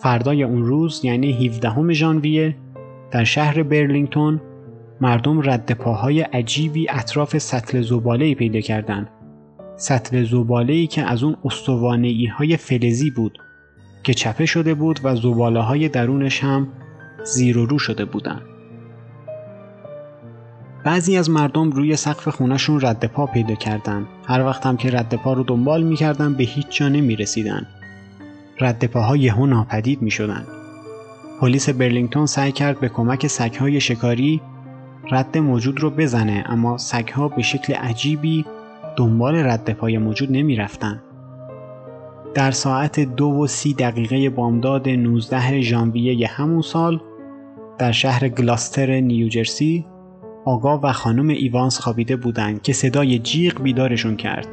فردای 0.03 0.43
اون 0.43 0.65
روز 0.65 1.01
یعنی 1.05 1.47
17 1.47 1.93
ژانویه 1.93 2.57
در 3.11 3.25
شهر 3.25 3.63
برلینگتون 3.63 4.41
مردم 5.01 5.51
رد 5.51 5.73
پاهای 5.73 6.21
عجیبی 6.21 6.91
اطراف 6.91 7.39
سطل 7.39 7.81
زباله 7.83 8.35
پیدا 8.35 8.61
کردند. 8.61 9.09
سطل 9.77 10.25
زباله 10.25 10.73
ای 10.73 10.87
که 10.87 11.03
از 11.03 11.23
اون 11.23 11.37
استوانه 11.45 12.35
های 12.39 12.57
فلزی 12.57 13.11
بود 13.11 13.39
که 14.03 14.15
چپه 14.15 14.47
شده 14.47 14.75
بود 14.75 15.01
و 15.05 15.17
زباله 15.17 15.61
های 15.61 15.89
درونش 15.89 16.45
هم 16.45 16.69
زیر 17.25 17.59
و 17.59 17.67
رو 17.67 17.79
شده 17.79 18.05
بودند. 18.05 18.43
بعضی 20.85 21.17
از 21.17 21.31
مردم 21.31 21.71
روی 21.71 21.97
سقف 21.97 22.29
خونهشون 22.29 22.81
رد 22.81 23.05
پا 23.05 23.27
پیدا 23.27 23.55
کردن 23.55 24.07
هر 24.27 24.45
وقت 24.45 24.67
هم 24.67 24.77
که 24.77 24.91
رد 24.91 25.15
پا 25.15 25.33
رو 25.33 25.43
دنبال 25.43 25.83
می‌کردن 25.83 26.35
به 26.35 26.45
هیچ 26.45 26.67
جا 26.71 26.89
نمی‌رسیدن 26.89 27.67
رد 28.61 28.85
پاها 28.85 29.17
یهو 29.17 29.47
ناپدید 29.47 30.03
می. 30.03 30.11
پلیس 31.41 31.69
برلینگتون 31.69 32.27
سعی 32.27 32.53
کرد 32.53 32.81
به 32.81 32.89
کمک 32.89 33.27
سگهای 33.27 33.81
شکاری 33.81 34.41
رد 35.11 35.39
موجود 35.39 35.81
رو 35.81 35.91
بزنه 35.91 36.45
اما 36.47 36.79
سگها 36.79 37.29
به 37.29 37.43
شکل 37.43 37.75
عجیبی 37.75 38.45
دنبال 38.97 39.35
رد 39.35 39.73
پای 39.73 39.99
موجود 39.99 40.33
نمی 40.33 40.57
رفتن. 40.57 41.03
در 42.35 42.51
ساعت 42.51 43.01
دو 43.01 43.27
و 43.27 43.47
سی 43.47 43.75
دقیقه 43.75 44.31
بامداد 44.31 44.89
19 44.89 45.61
ژانویه 45.61 46.29
همون 46.29 46.63
سال 46.63 47.01
در 47.79 47.93
شهر 47.93 48.29
گلاستر 48.29 49.01
نیوجرسی 49.01 49.87
آقا 50.45 50.81
و 50.83 50.93
خانم 50.93 51.29
ایوانس 51.29 51.79
خوابیده 51.79 52.17
بودند 52.17 52.63
که 52.63 52.73
صدای 52.73 53.19
جیغ 53.19 53.63
بیدارشون 53.63 54.17
کرد. 54.17 54.49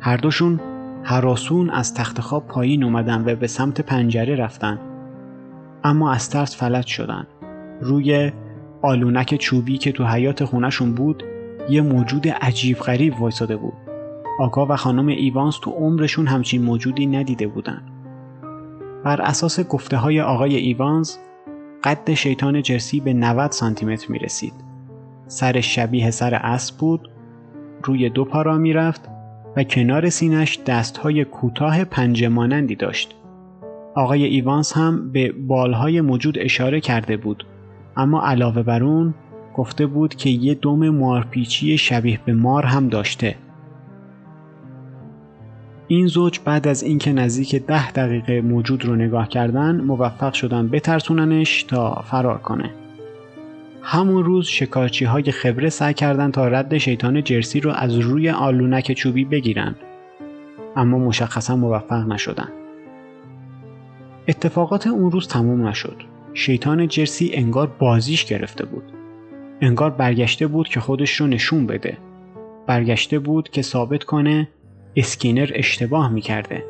هر 0.00 0.16
دوشون 0.16 0.60
هراسون 1.08 1.70
از 1.70 1.94
تخت 1.94 2.20
خواب 2.20 2.46
پایین 2.46 2.84
اومدن 2.84 3.24
و 3.26 3.36
به 3.36 3.46
سمت 3.46 3.80
پنجره 3.80 4.36
رفتن. 4.36 4.78
اما 5.84 6.12
از 6.12 6.30
ترس 6.30 6.56
فلج 6.56 6.86
شدن. 6.86 7.26
روی 7.80 8.32
آلونک 8.82 9.34
چوبی 9.34 9.78
که 9.78 9.92
تو 9.92 10.04
حیات 10.04 10.44
خونشون 10.44 10.94
بود 10.94 11.24
یه 11.68 11.80
موجود 11.80 12.28
عجیب 12.28 12.78
غریب 12.78 13.20
وایساده 13.20 13.56
بود. 13.56 13.72
آقا 14.40 14.66
و 14.66 14.76
خانم 14.76 15.06
ایوانس 15.06 15.58
تو 15.58 15.70
عمرشون 15.70 16.26
همچین 16.26 16.62
موجودی 16.62 17.06
ندیده 17.06 17.46
بودن. 17.46 17.82
بر 19.04 19.22
اساس 19.22 19.60
گفته 19.60 19.96
های 19.96 20.20
آقای 20.20 20.56
ایوانس 20.56 21.18
قد 21.84 22.14
شیطان 22.14 22.62
جرسی 22.62 23.00
به 23.00 23.12
90 23.12 23.50
سانتی 23.50 23.86
متر 23.86 24.12
می 24.12 24.18
رسید. 24.18 24.54
سر 25.26 25.60
شبیه 25.60 26.10
سر 26.10 26.34
اسب 26.34 26.76
بود، 26.76 27.10
روی 27.82 28.08
دو 28.08 28.24
پا 28.24 28.42
راه 28.42 28.58
می 28.58 28.72
رفت 28.72 29.15
و 29.56 29.64
کنار 29.64 30.10
سینش 30.10 30.58
دستهای 30.66 31.24
کوتاه 31.24 31.84
پنجه 31.84 32.28
مانندی 32.28 32.74
داشت. 32.74 33.14
آقای 33.94 34.24
ایوانس 34.24 34.72
هم 34.72 35.12
به 35.12 35.32
بالهای 35.32 36.00
موجود 36.00 36.38
اشاره 36.38 36.80
کرده 36.80 37.16
بود 37.16 37.46
اما 37.96 38.22
علاوه 38.22 38.62
بر 38.62 38.84
اون 38.84 39.14
گفته 39.54 39.86
بود 39.86 40.14
که 40.14 40.30
یه 40.30 40.54
دم 40.54 40.88
مارپیچی 40.88 41.78
شبیه 41.78 42.20
به 42.24 42.32
مار 42.32 42.64
هم 42.64 42.88
داشته. 42.88 43.36
این 45.88 46.06
زوج 46.06 46.40
بعد 46.44 46.68
از 46.68 46.82
اینکه 46.82 47.12
نزدیک 47.12 47.54
ده 47.54 47.92
دقیقه 47.92 48.40
موجود 48.40 48.84
رو 48.84 48.96
نگاه 48.96 49.28
کردن 49.28 49.80
موفق 49.80 50.32
شدن 50.32 50.68
بترسوننش 50.68 51.62
تا 51.62 51.94
فرار 51.94 52.38
کنه. 52.38 52.70
همون 53.82 54.24
روز 54.24 54.46
شکارچی 54.46 55.04
های 55.04 55.30
خبره 55.30 55.68
سعی 55.68 55.94
کردن 55.94 56.30
تا 56.30 56.48
رد 56.48 56.78
شیطان 56.78 57.24
جرسی 57.24 57.60
رو 57.60 57.70
از 57.70 57.98
روی 57.98 58.30
آلونک 58.30 58.92
چوبی 58.92 59.24
بگیرن 59.24 59.74
اما 60.76 60.98
مشخصا 60.98 61.56
موفق 61.56 62.06
نشدن. 62.06 62.48
اتفاقات 64.28 64.86
اون 64.86 65.10
روز 65.10 65.28
تموم 65.28 65.66
نشد. 65.66 65.96
شیطان 66.34 66.88
جرسی 66.88 67.30
انگار 67.34 67.66
بازیش 67.78 68.24
گرفته 68.24 68.64
بود. 68.64 68.82
انگار 69.60 69.90
برگشته 69.90 70.46
بود 70.46 70.68
که 70.68 70.80
خودش 70.80 71.12
رو 71.12 71.26
نشون 71.26 71.66
بده. 71.66 71.98
برگشته 72.66 73.18
بود 73.18 73.48
که 73.48 73.62
ثابت 73.62 74.04
کنه 74.04 74.48
اسکینر 74.96 75.50
اشتباه 75.54 76.12
می‌کرده. 76.12 76.64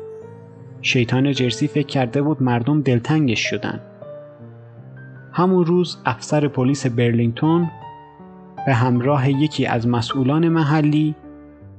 شیطان 0.81 1.31
جرسی 1.31 1.67
فکر 1.67 1.87
کرده 1.87 2.21
بود 2.21 2.43
مردم 2.43 2.81
دلتنگش 2.81 3.39
شدن. 3.49 3.81
همون 5.37 5.65
روز 5.65 5.97
افسر 6.05 6.47
پلیس 6.47 6.87
برلینگتون 6.87 7.69
به 8.65 8.73
همراه 8.73 9.29
یکی 9.29 9.65
از 9.65 9.87
مسئولان 9.87 10.49
محلی 10.49 11.15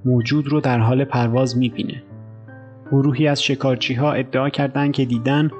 موجود 0.04 0.48
رو 0.48 0.60
در 0.60 0.78
حال 0.78 1.04
پرواز 1.04 1.58
می‌بینه. 1.58 2.02
گروهی 2.92 3.28
از 3.28 3.42
شکارچی 3.42 3.94
ها 3.94 4.12
ادعا 4.12 4.48
کردند 4.48 4.92
که 4.92 5.04
دیدن 5.04 5.50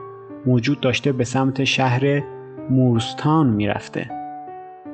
موجود 0.47 0.81
داشته 0.81 1.13
به 1.13 1.25
سمت 1.25 1.65
شهر 1.65 2.23
مورستان 2.71 3.47
می‌رفته. 3.47 4.11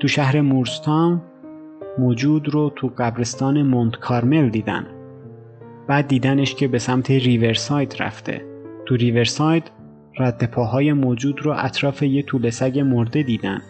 تو 0.00 0.08
شهر 0.08 0.40
مورستان 0.40 1.22
موجود 1.98 2.48
رو 2.48 2.72
تو 2.76 2.90
قبرستان 2.98 3.62
مونت 3.62 3.96
کارمل 3.96 4.48
دیدن. 4.48 4.86
بعد 5.86 6.08
دیدنش 6.08 6.54
که 6.54 6.68
به 6.68 6.78
سمت 6.78 7.10
ریورساید 7.10 7.96
رفته. 7.98 8.44
تو 8.86 8.96
ریورساید 8.96 9.70
رد 10.18 10.50
پاهای 10.50 10.92
موجود 10.92 11.42
رو 11.42 11.54
اطراف 11.58 12.02
یه 12.02 12.22
توله 12.22 12.50
سگ 12.50 12.78
مرده 12.78 13.22
دیدن. 13.22 13.62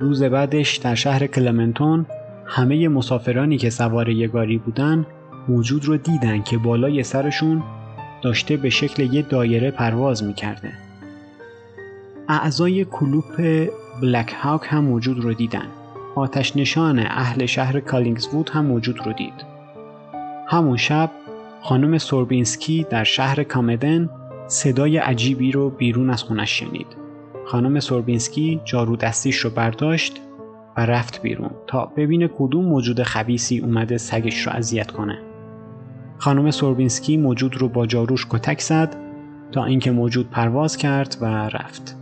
روز 0.00 0.22
بعدش 0.22 0.76
در 0.76 0.94
شهر 0.94 1.26
کلمنتون 1.26 2.06
همه 2.46 2.88
مسافرانی 2.88 3.56
که 3.56 3.70
سوار 3.70 4.08
یه 4.08 4.28
گاری 4.28 4.58
بودن 4.58 5.06
موجود 5.48 5.84
رو 5.84 5.96
دیدن 5.96 6.42
که 6.42 6.58
بالای 6.58 7.02
سرشون 7.02 7.62
داشته 8.22 8.56
به 8.56 8.70
شکل 8.70 9.14
یه 9.14 9.22
دایره 9.22 9.70
پرواز 9.70 10.24
می‌کرده. 10.24 10.72
اعضای 12.28 12.84
کلوپ 12.84 13.68
بلک 14.02 14.34
هاک 14.40 14.62
هم 14.64 14.84
موجود 14.84 15.20
رو 15.20 15.34
دیدن. 15.34 15.66
آتش 16.14 16.56
نشان 16.56 16.98
اهل 16.98 17.46
شهر 17.46 17.80
کالینگزوود 17.80 18.50
هم 18.50 18.66
موجود 18.66 19.06
رو 19.06 19.12
دید. 19.12 19.44
همون 20.48 20.76
شب 20.76 21.10
خانم 21.62 21.98
سوربینسکی 21.98 22.86
در 22.90 23.04
شهر 23.04 23.42
کامدن 23.42 24.10
صدای 24.48 24.98
عجیبی 24.98 25.52
رو 25.52 25.70
بیرون 25.70 26.10
از 26.10 26.22
خونش 26.22 26.50
شنید. 26.50 26.86
خانم 27.46 27.80
سوربینسکی 27.80 28.60
جارو 28.64 28.96
دستیش 28.96 29.36
رو 29.36 29.50
برداشت 29.50 30.20
و 30.76 30.86
رفت 30.86 31.22
بیرون 31.22 31.50
تا 31.66 31.86
ببینه 31.96 32.28
کدوم 32.38 32.64
موجود 32.64 33.02
خبیسی 33.02 33.58
اومده 33.58 33.98
سگش 33.98 34.46
رو 34.46 34.52
اذیت 34.52 34.90
کنه. 34.90 35.18
خانم 36.18 36.50
سوربینسکی 36.50 37.16
موجود 37.16 37.56
رو 37.56 37.68
با 37.68 37.86
جاروش 37.86 38.26
کتک 38.30 38.60
زد 38.60 38.96
تا 39.52 39.64
اینکه 39.64 39.90
موجود 39.90 40.30
پرواز 40.30 40.76
کرد 40.76 41.16
و 41.20 41.26
رفت. 41.26 41.96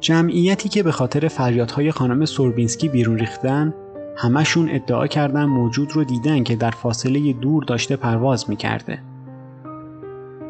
جمعیتی 0.00 0.68
که 0.68 0.82
به 0.82 0.92
خاطر 0.92 1.28
فریادهای 1.28 1.90
خانم 1.90 2.24
سوربینسکی 2.24 2.88
بیرون 2.88 3.18
ریختن 3.18 3.74
همشون 4.16 4.70
ادعا 4.70 5.06
کردن 5.06 5.44
موجود 5.44 5.92
رو 5.92 6.04
دیدن 6.04 6.44
که 6.44 6.56
در 6.56 6.70
فاصله 6.70 7.32
دور 7.32 7.64
داشته 7.64 7.96
پرواز 7.96 8.50
می‌کرده. 8.50 9.09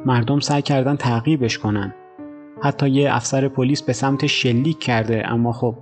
مردم 0.06 0.40
سعی 0.40 0.62
کردن 0.62 0.96
تعقیبش 0.96 1.58
کنن. 1.58 1.94
حتی 2.62 2.88
یه 2.88 3.14
افسر 3.14 3.48
پلیس 3.48 3.82
به 3.82 3.92
سمت 3.92 4.26
شلیک 4.26 4.78
کرده 4.78 5.32
اما 5.32 5.52
خب 5.52 5.74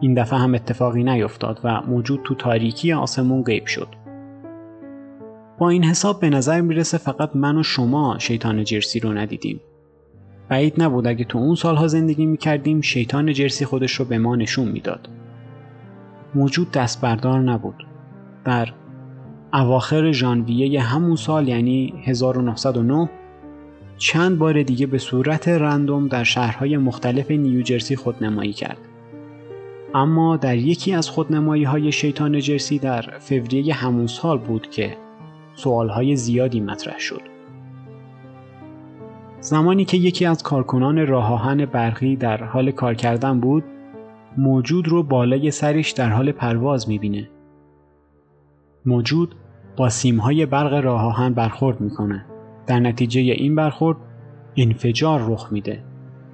این 0.00 0.14
دفعه 0.14 0.38
هم 0.38 0.54
اتفاقی 0.54 1.04
نیفتاد 1.04 1.60
و 1.64 1.80
موجود 1.80 2.20
تو 2.24 2.34
تاریکی 2.34 2.92
آسمون 2.92 3.42
غیب 3.42 3.66
شد. 3.66 3.88
با 5.58 5.68
این 5.68 5.84
حساب 5.84 6.20
به 6.20 6.30
نظر 6.30 6.60
می‌رسه 6.60 6.98
فقط 6.98 7.36
من 7.36 7.58
و 7.58 7.62
شما 7.62 8.18
شیطان 8.18 8.64
جرسی 8.64 9.00
رو 9.00 9.12
ندیدیم. 9.12 9.60
بعید 10.48 10.82
نبود 10.82 11.06
اگه 11.06 11.24
تو 11.24 11.38
اون 11.38 11.54
سالها 11.54 11.88
زندگی 11.88 12.26
می‌کردیم 12.26 12.80
شیطان 12.80 13.32
جرسی 13.32 13.64
خودش 13.64 13.92
رو 13.92 14.04
به 14.04 14.18
ما 14.18 14.36
نشون 14.36 14.68
می‌داد. 14.68 15.08
موجود 16.34 16.70
دست 16.70 17.00
بردار 17.00 17.40
نبود. 17.40 17.86
در 18.44 18.68
اواخر 19.52 20.12
ژانویه 20.12 20.80
همون 20.80 21.16
سال 21.16 21.48
یعنی 21.48 21.94
1909 22.04 23.08
چند 24.02 24.38
بار 24.38 24.62
دیگه 24.62 24.86
به 24.86 24.98
صورت 24.98 25.48
رندوم 25.48 26.08
در 26.08 26.24
شهرهای 26.24 26.76
مختلف 26.76 27.30
نیوجرسی 27.30 27.96
خودنمایی 27.96 28.52
کرد. 28.52 28.78
اما 29.94 30.36
در 30.36 30.56
یکی 30.56 30.92
از 30.94 31.10
خودنمایی 31.10 31.64
های 31.64 31.92
شیطان 31.92 32.40
جرسی 32.40 32.78
در 32.78 33.18
فوریه 33.18 33.74
همون 33.74 34.06
سال 34.06 34.38
بود 34.38 34.70
که 34.70 34.96
سوالهای 35.54 36.16
زیادی 36.16 36.60
مطرح 36.60 36.98
شد. 36.98 37.20
زمانی 39.40 39.84
که 39.84 39.96
یکی 39.96 40.26
از 40.26 40.42
کارکنان 40.42 41.06
راه 41.06 41.54
برقی 41.66 42.16
در 42.16 42.44
حال 42.44 42.70
کار 42.70 42.94
کردن 42.94 43.40
بود، 43.40 43.64
موجود 44.38 44.88
رو 44.88 45.02
بالای 45.02 45.50
سرش 45.50 45.90
در 45.90 46.08
حال 46.08 46.32
پرواز 46.32 46.88
می‌بینه. 46.88 47.30
موجود 48.86 49.34
با 49.76 49.88
سیمهای 49.88 50.46
برق 50.46 50.72
راه 50.72 51.30
برخورد 51.30 51.80
می‌کنه. 51.80 52.31
در 52.66 52.80
نتیجه 52.80 53.20
این 53.20 53.54
برخورد 53.54 53.98
انفجار 54.56 55.20
رخ 55.28 55.52
میده. 55.52 55.84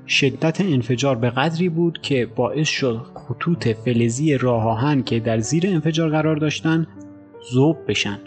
شدت 0.07 0.61
انفجار 0.61 1.17
به 1.17 1.31
قدری 1.31 1.69
بود 1.69 1.99
که 2.03 2.27
باعث 2.37 2.69
شد 2.69 3.07
خطوط 3.15 3.69
فلزی 3.69 4.39
راه 4.39 5.03
که 5.03 5.21
در 5.21 5.39
زیر 5.39 5.67
انفجار 5.67 6.11
قرار 6.11 6.37
داشتن 6.37 6.87
ذوب 7.53 7.77
بشن. 7.89 8.19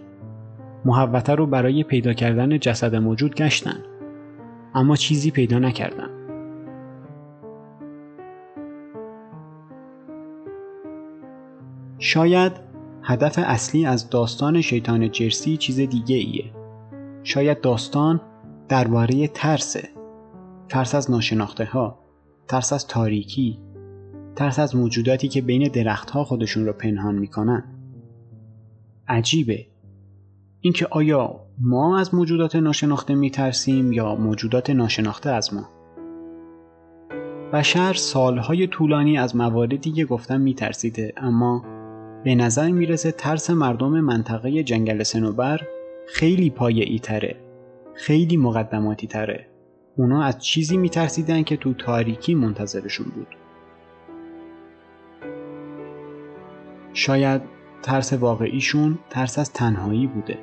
محوطه 0.86 1.36
رو 1.36 1.46
برای 1.48 1.84
پیدا 1.84 2.14
کردن 2.14 2.60
جسد 2.60 2.96
موجود 2.96 3.36
گشتن 3.36 3.80
اما 4.76 4.96
چیزی 4.96 5.32
پیدا 5.32 5.60
نکردن. 5.60 6.10
شاید 12.00 12.52
هدف 13.04 13.40
اصلی 13.44 13.86
از 13.86 14.10
داستان 14.10 14.62
شیطان 14.62 15.12
جرسی 15.12 15.58
چیز 15.58 15.80
دیگه 15.80 16.16
ایه. 16.16 16.61
شاید 17.24 17.62
داستان 17.62 18.22
درباره 18.70 19.28
ترسه. 19.28 19.90
ترس 20.70 20.96
از 20.96 21.12
ناشناخته 21.12 21.66
ها، 21.66 22.00
ترس 22.48 22.74
از 22.74 22.88
تاریکی، 22.88 23.60
ترس 24.36 24.60
از 24.60 24.76
موجوداتی 24.76 25.28
که 25.28 25.42
بین 25.42 25.68
درختها 25.68 26.24
خودشون 26.24 26.66
رو 26.66 26.74
پنهان 26.74 27.16
می‌کنن. 27.16 27.64
عجیبه 29.08 29.68
اینکه 30.62 30.88
آیا 30.92 31.40
ما 31.62 32.00
از 32.00 32.16
موجودات 32.16 32.56
ناشناخته 32.56 33.16
میترسیم 33.16 33.92
یا 33.92 34.16
موجودات 34.16 34.70
ناشناخته 34.70 35.30
از 35.30 35.54
ما 35.54 35.70
بشر 37.54 37.94
سالهای 37.94 38.68
طولانی 38.68 39.18
از 39.18 39.36
مواردی 39.36 39.92
که 39.92 40.06
گفتم 40.06 40.42
میترسیده 40.42 41.14
اما 41.18 41.66
به 42.24 42.36
نظر 42.36 42.72
می‌رسه 42.72 43.12
ترس 43.12 43.50
مردم 43.50 44.00
منطقه 44.00 44.64
جنگل 44.64 45.04
سنوبر 45.04 45.62
خیلی 46.14 46.50
پایعی 46.50 47.00
تره. 47.00 47.36
خیلی 47.94 48.38
مقدماتی 48.38 49.08
تره. 49.08 49.48
اونا 49.98 50.24
از 50.24 50.44
چیزی 50.44 50.78
میترسیدن 50.78 51.44
که 51.44 51.58
تو 51.58 51.74
تاریکی 51.74 52.36
منتظرشون 52.36 53.06
بود. 53.16 53.28
شاید 56.94 57.42
ترس 57.82 58.14
واقعیشون 58.14 59.00
ترس 59.10 59.40
از 59.40 59.54
تنهایی 59.54 60.08
بوده. 60.08 60.38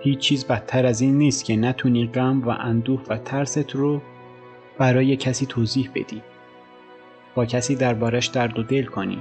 هیچ 0.00 0.18
چیز 0.18 0.44
بدتر 0.46 0.86
از 0.86 1.00
این 1.00 1.18
نیست 1.18 1.44
که 1.44 1.56
نتونی 1.56 2.06
غم 2.06 2.42
و 2.42 2.48
اندوه 2.48 3.02
و 3.08 3.18
ترست 3.18 3.74
رو 3.74 4.02
برای 4.78 5.16
کسی 5.16 5.46
توضیح 5.46 5.90
بدی. 5.94 6.22
با 7.34 7.46
کسی 7.46 7.76
دربارش 7.76 8.26
درد 8.26 8.58
و 8.58 8.62
دل 8.62 8.84
کنی. 8.84 9.20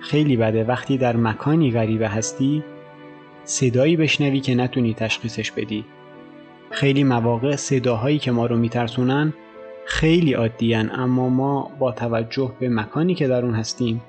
خیلی 0.00 0.36
بده 0.36 0.64
وقتی 0.64 0.98
در 0.98 1.16
مکانی 1.16 1.72
غریبه 1.72 2.08
هستی 2.08 2.64
صدایی 3.48 3.96
بشنوی 3.96 4.40
که 4.40 4.54
نتونی 4.54 4.94
تشخیصش 4.94 5.50
بدی. 5.50 5.84
خیلی 6.70 7.04
مواقع 7.04 7.56
صداهایی 7.56 8.18
که 8.18 8.30
ما 8.30 8.46
رو 8.46 8.56
میترسونن 8.56 9.34
خیلی 9.84 10.32
عادیان 10.32 10.90
اما 10.90 11.28
ما 11.28 11.70
با 11.78 11.92
توجه 11.92 12.52
به 12.60 12.68
مکانی 12.68 13.14
که 13.14 13.28
در 13.28 13.44
اون 13.44 13.54
هستیم 13.54 14.02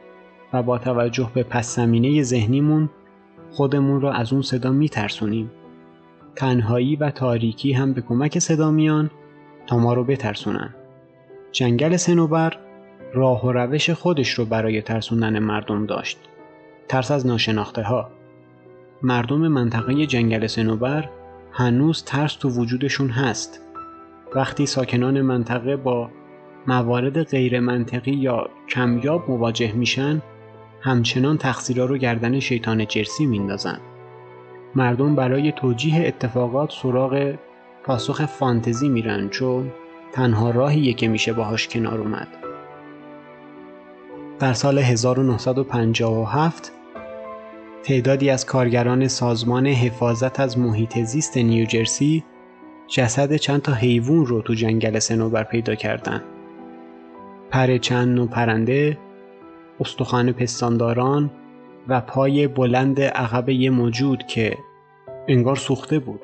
و 0.54 0.64
با 0.64 0.78
توجه 0.78 1.32
به 1.34 1.44
پس 1.44 1.76
زمینه 1.76 2.24
ذهنیمون 2.24 2.90
خودمون 3.52 4.02
رو 4.02 4.08
از 4.08 4.34
اون 4.34 4.42
صدا 4.42 4.72
میترسونیم. 4.72 5.52
تنهایی 6.36 6.96
و 6.96 7.12
تاریکی 7.12 7.74
هم 7.74 7.94
به 7.94 8.02
کمک 8.02 8.40
صدا 8.40 8.72
میان 8.72 9.12
تا 9.68 9.78
ما 9.78 9.94
رو 9.94 10.04
بترسونن. 10.04 10.76
جنگل 11.52 11.96
سنوبر 11.96 12.54
راه 13.14 13.46
و 13.46 13.52
روش 13.52 13.90
خودش 13.90 14.30
رو 14.30 14.46
برای 14.46 14.82
ترسوندن 14.82 15.40
مردم 15.40 15.86
داشت. 15.86 16.20
ترس 16.88 17.12
از 17.12 17.28
ناشناخته 17.28 17.84
ها 17.84 18.17
مردم 19.02 19.48
منطقه 19.48 20.06
جنگل 20.06 20.48
سنوبر 20.48 21.10
هنوز 21.52 22.04
ترس 22.04 22.36
تو 22.36 22.50
وجودشون 22.50 23.10
هست. 23.10 23.62
وقتی 24.36 24.66
ساکنان 24.66 25.22
منطقه 25.22 25.76
با 25.76 26.10
موارد 26.68 27.24
غیر 27.24 27.60
منطقی 27.60 28.12
یا 28.12 28.50
کمیاب 28.70 29.30
مواجه 29.30 29.72
میشن 29.72 30.22
همچنان 30.82 31.38
تقصیرها 31.38 31.86
رو 31.86 31.98
گردن 31.98 32.40
شیطان 32.40 32.88
جرسی 32.88 33.26
میندازن. 33.26 33.80
مردم 34.76 35.16
برای 35.16 35.52
توجیه 35.52 36.08
اتفاقات 36.08 36.72
سراغ 36.72 37.36
پاسخ 37.84 38.26
فانتزی 38.26 38.90
میرن 38.90 39.30
چون 39.30 39.72
تنها 40.12 40.52
راهیه 40.52 40.94
که 40.94 41.08
میشه 41.08 41.34
باهاش 41.34 41.68
کنار 41.68 42.00
اومد. 42.00 42.28
در 44.40 44.54
سال 44.54 44.80
1957 44.80 46.72
تعدادی 47.84 48.30
از 48.30 48.46
کارگران 48.46 49.08
سازمان 49.08 49.68
حفاظت 49.68 50.40
از 50.40 50.60
محیط 50.60 51.00
زیست 51.00 51.38
نیوجرسی 51.38 52.24
جسد 52.88 53.36
چند 53.36 53.62
تا 53.62 53.74
حیوان 53.74 54.26
رو 54.26 54.42
تو 54.42 54.54
جنگل 54.54 55.00
سنوبر 55.00 55.44
پیدا 55.44 55.76
کردن. 55.76 56.24
پر 57.52 57.78
چند 57.78 58.16
نوع 58.16 58.28
پرنده، 58.28 58.98
استخوان 59.80 60.32
پستانداران 60.32 61.32
و 61.88 62.02
پای 62.02 62.48
بلند 62.48 63.02
عقب 63.02 63.50
یه 63.50 63.70
موجود 63.70 64.24
که 64.28 64.58
انگار 65.28 65.56
سوخته 65.56 66.00
بود. 66.00 66.22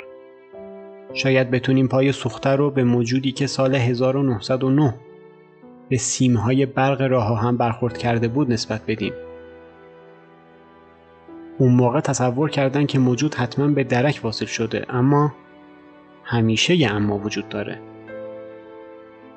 شاید 1.14 1.52
بتونیم 1.52 1.88
پای 1.88 2.12
سوخته 2.12 2.50
رو 2.50 2.72
به 2.72 2.84
موجودی 2.84 3.32
که 3.32 3.48
سال 3.48 3.76
1909 3.76 4.96
به 5.90 5.98
سیمهای 5.98 6.66
برق 6.66 7.02
راه 7.02 7.40
هم 7.40 7.58
برخورد 7.58 7.98
کرده 7.98 8.28
بود 8.28 8.52
نسبت 8.52 8.82
بدیم. 8.88 9.14
اون 11.58 11.72
موقع 11.72 12.00
تصور 12.00 12.50
کردن 12.50 12.86
که 12.86 13.00
موجود 13.00 13.36
حتما 13.36 13.68
به 13.68 13.84
درک 13.84 14.20
واصل 14.24 14.46
شده 14.46 14.86
اما 14.90 15.34
همیشه 16.24 16.76
یه 16.76 16.92
اما 16.92 17.18
وجود 17.18 17.50
داره. 17.50 17.80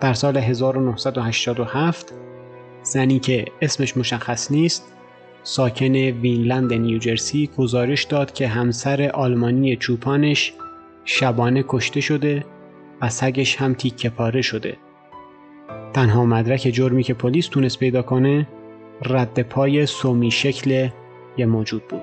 در 0.00 0.14
سال 0.14 0.36
1987 0.36 2.12
زنی 2.82 3.18
که 3.18 3.44
اسمش 3.62 3.96
مشخص 3.96 4.50
نیست 4.50 4.92
ساکن 5.42 5.94
وینلند 5.94 6.72
نیوجرسی 6.72 7.50
گزارش 7.56 8.04
داد 8.04 8.32
که 8.32 8.48
همسر 8.48 9.10
آلمانی 9.14 9.76
چوپانش 9.76 10.52
شبانه 11.04 11.64
کشته 11.68 12.00
شده 12.00 12.44
و 13.00 13.08
سگش 13.08 13.56
هم 13.56 13.74
تیکه 13.74 14.10
پاره 14.10 14.42
شده. 14.42 14.76
تنها 15.92 16.24
مدرک 16.24 16.60
جرمی 16.60 17.02
که 17.02 17.14
پلیس 17.14 17.48
تونست 17.48 17.78
پیدا 17.78 18.02
کنه 18.02 18.48
رد 19.02 19.42
پای 19.42 19.86
سومی 19.86 20.30
شکل 20.30 20.88
یه 21.36 21.46
موجود 21.46 21.82
بود. 21.88 22.02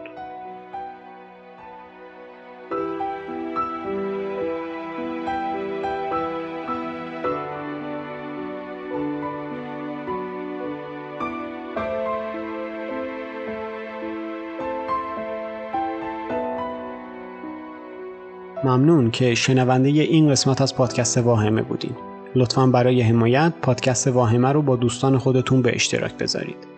ممنون 18.64 19.12
که 19.12 19.36
شنونده 19.36 19.90
این 19.90 20.30
قسمت 20.30 20.62
از 20.62 20.76
پادکست 20.76 21.18
واهمه 21.18 21.62
بودین. 21.62 21.96
لطفا 22.36 22.68
برای 22.68 23.02
حمایت 23.02 23.54
پادکست 23.62 24.08
واهمه 24.08 24.52
رو 24.52 24.62
با 24.62 24.76
دوستان 24.76 25.18
خودتون 25.18 25.62
به 25.62 25.76
اشتراک 25.76 26.18
بذارید. 26.18 26.73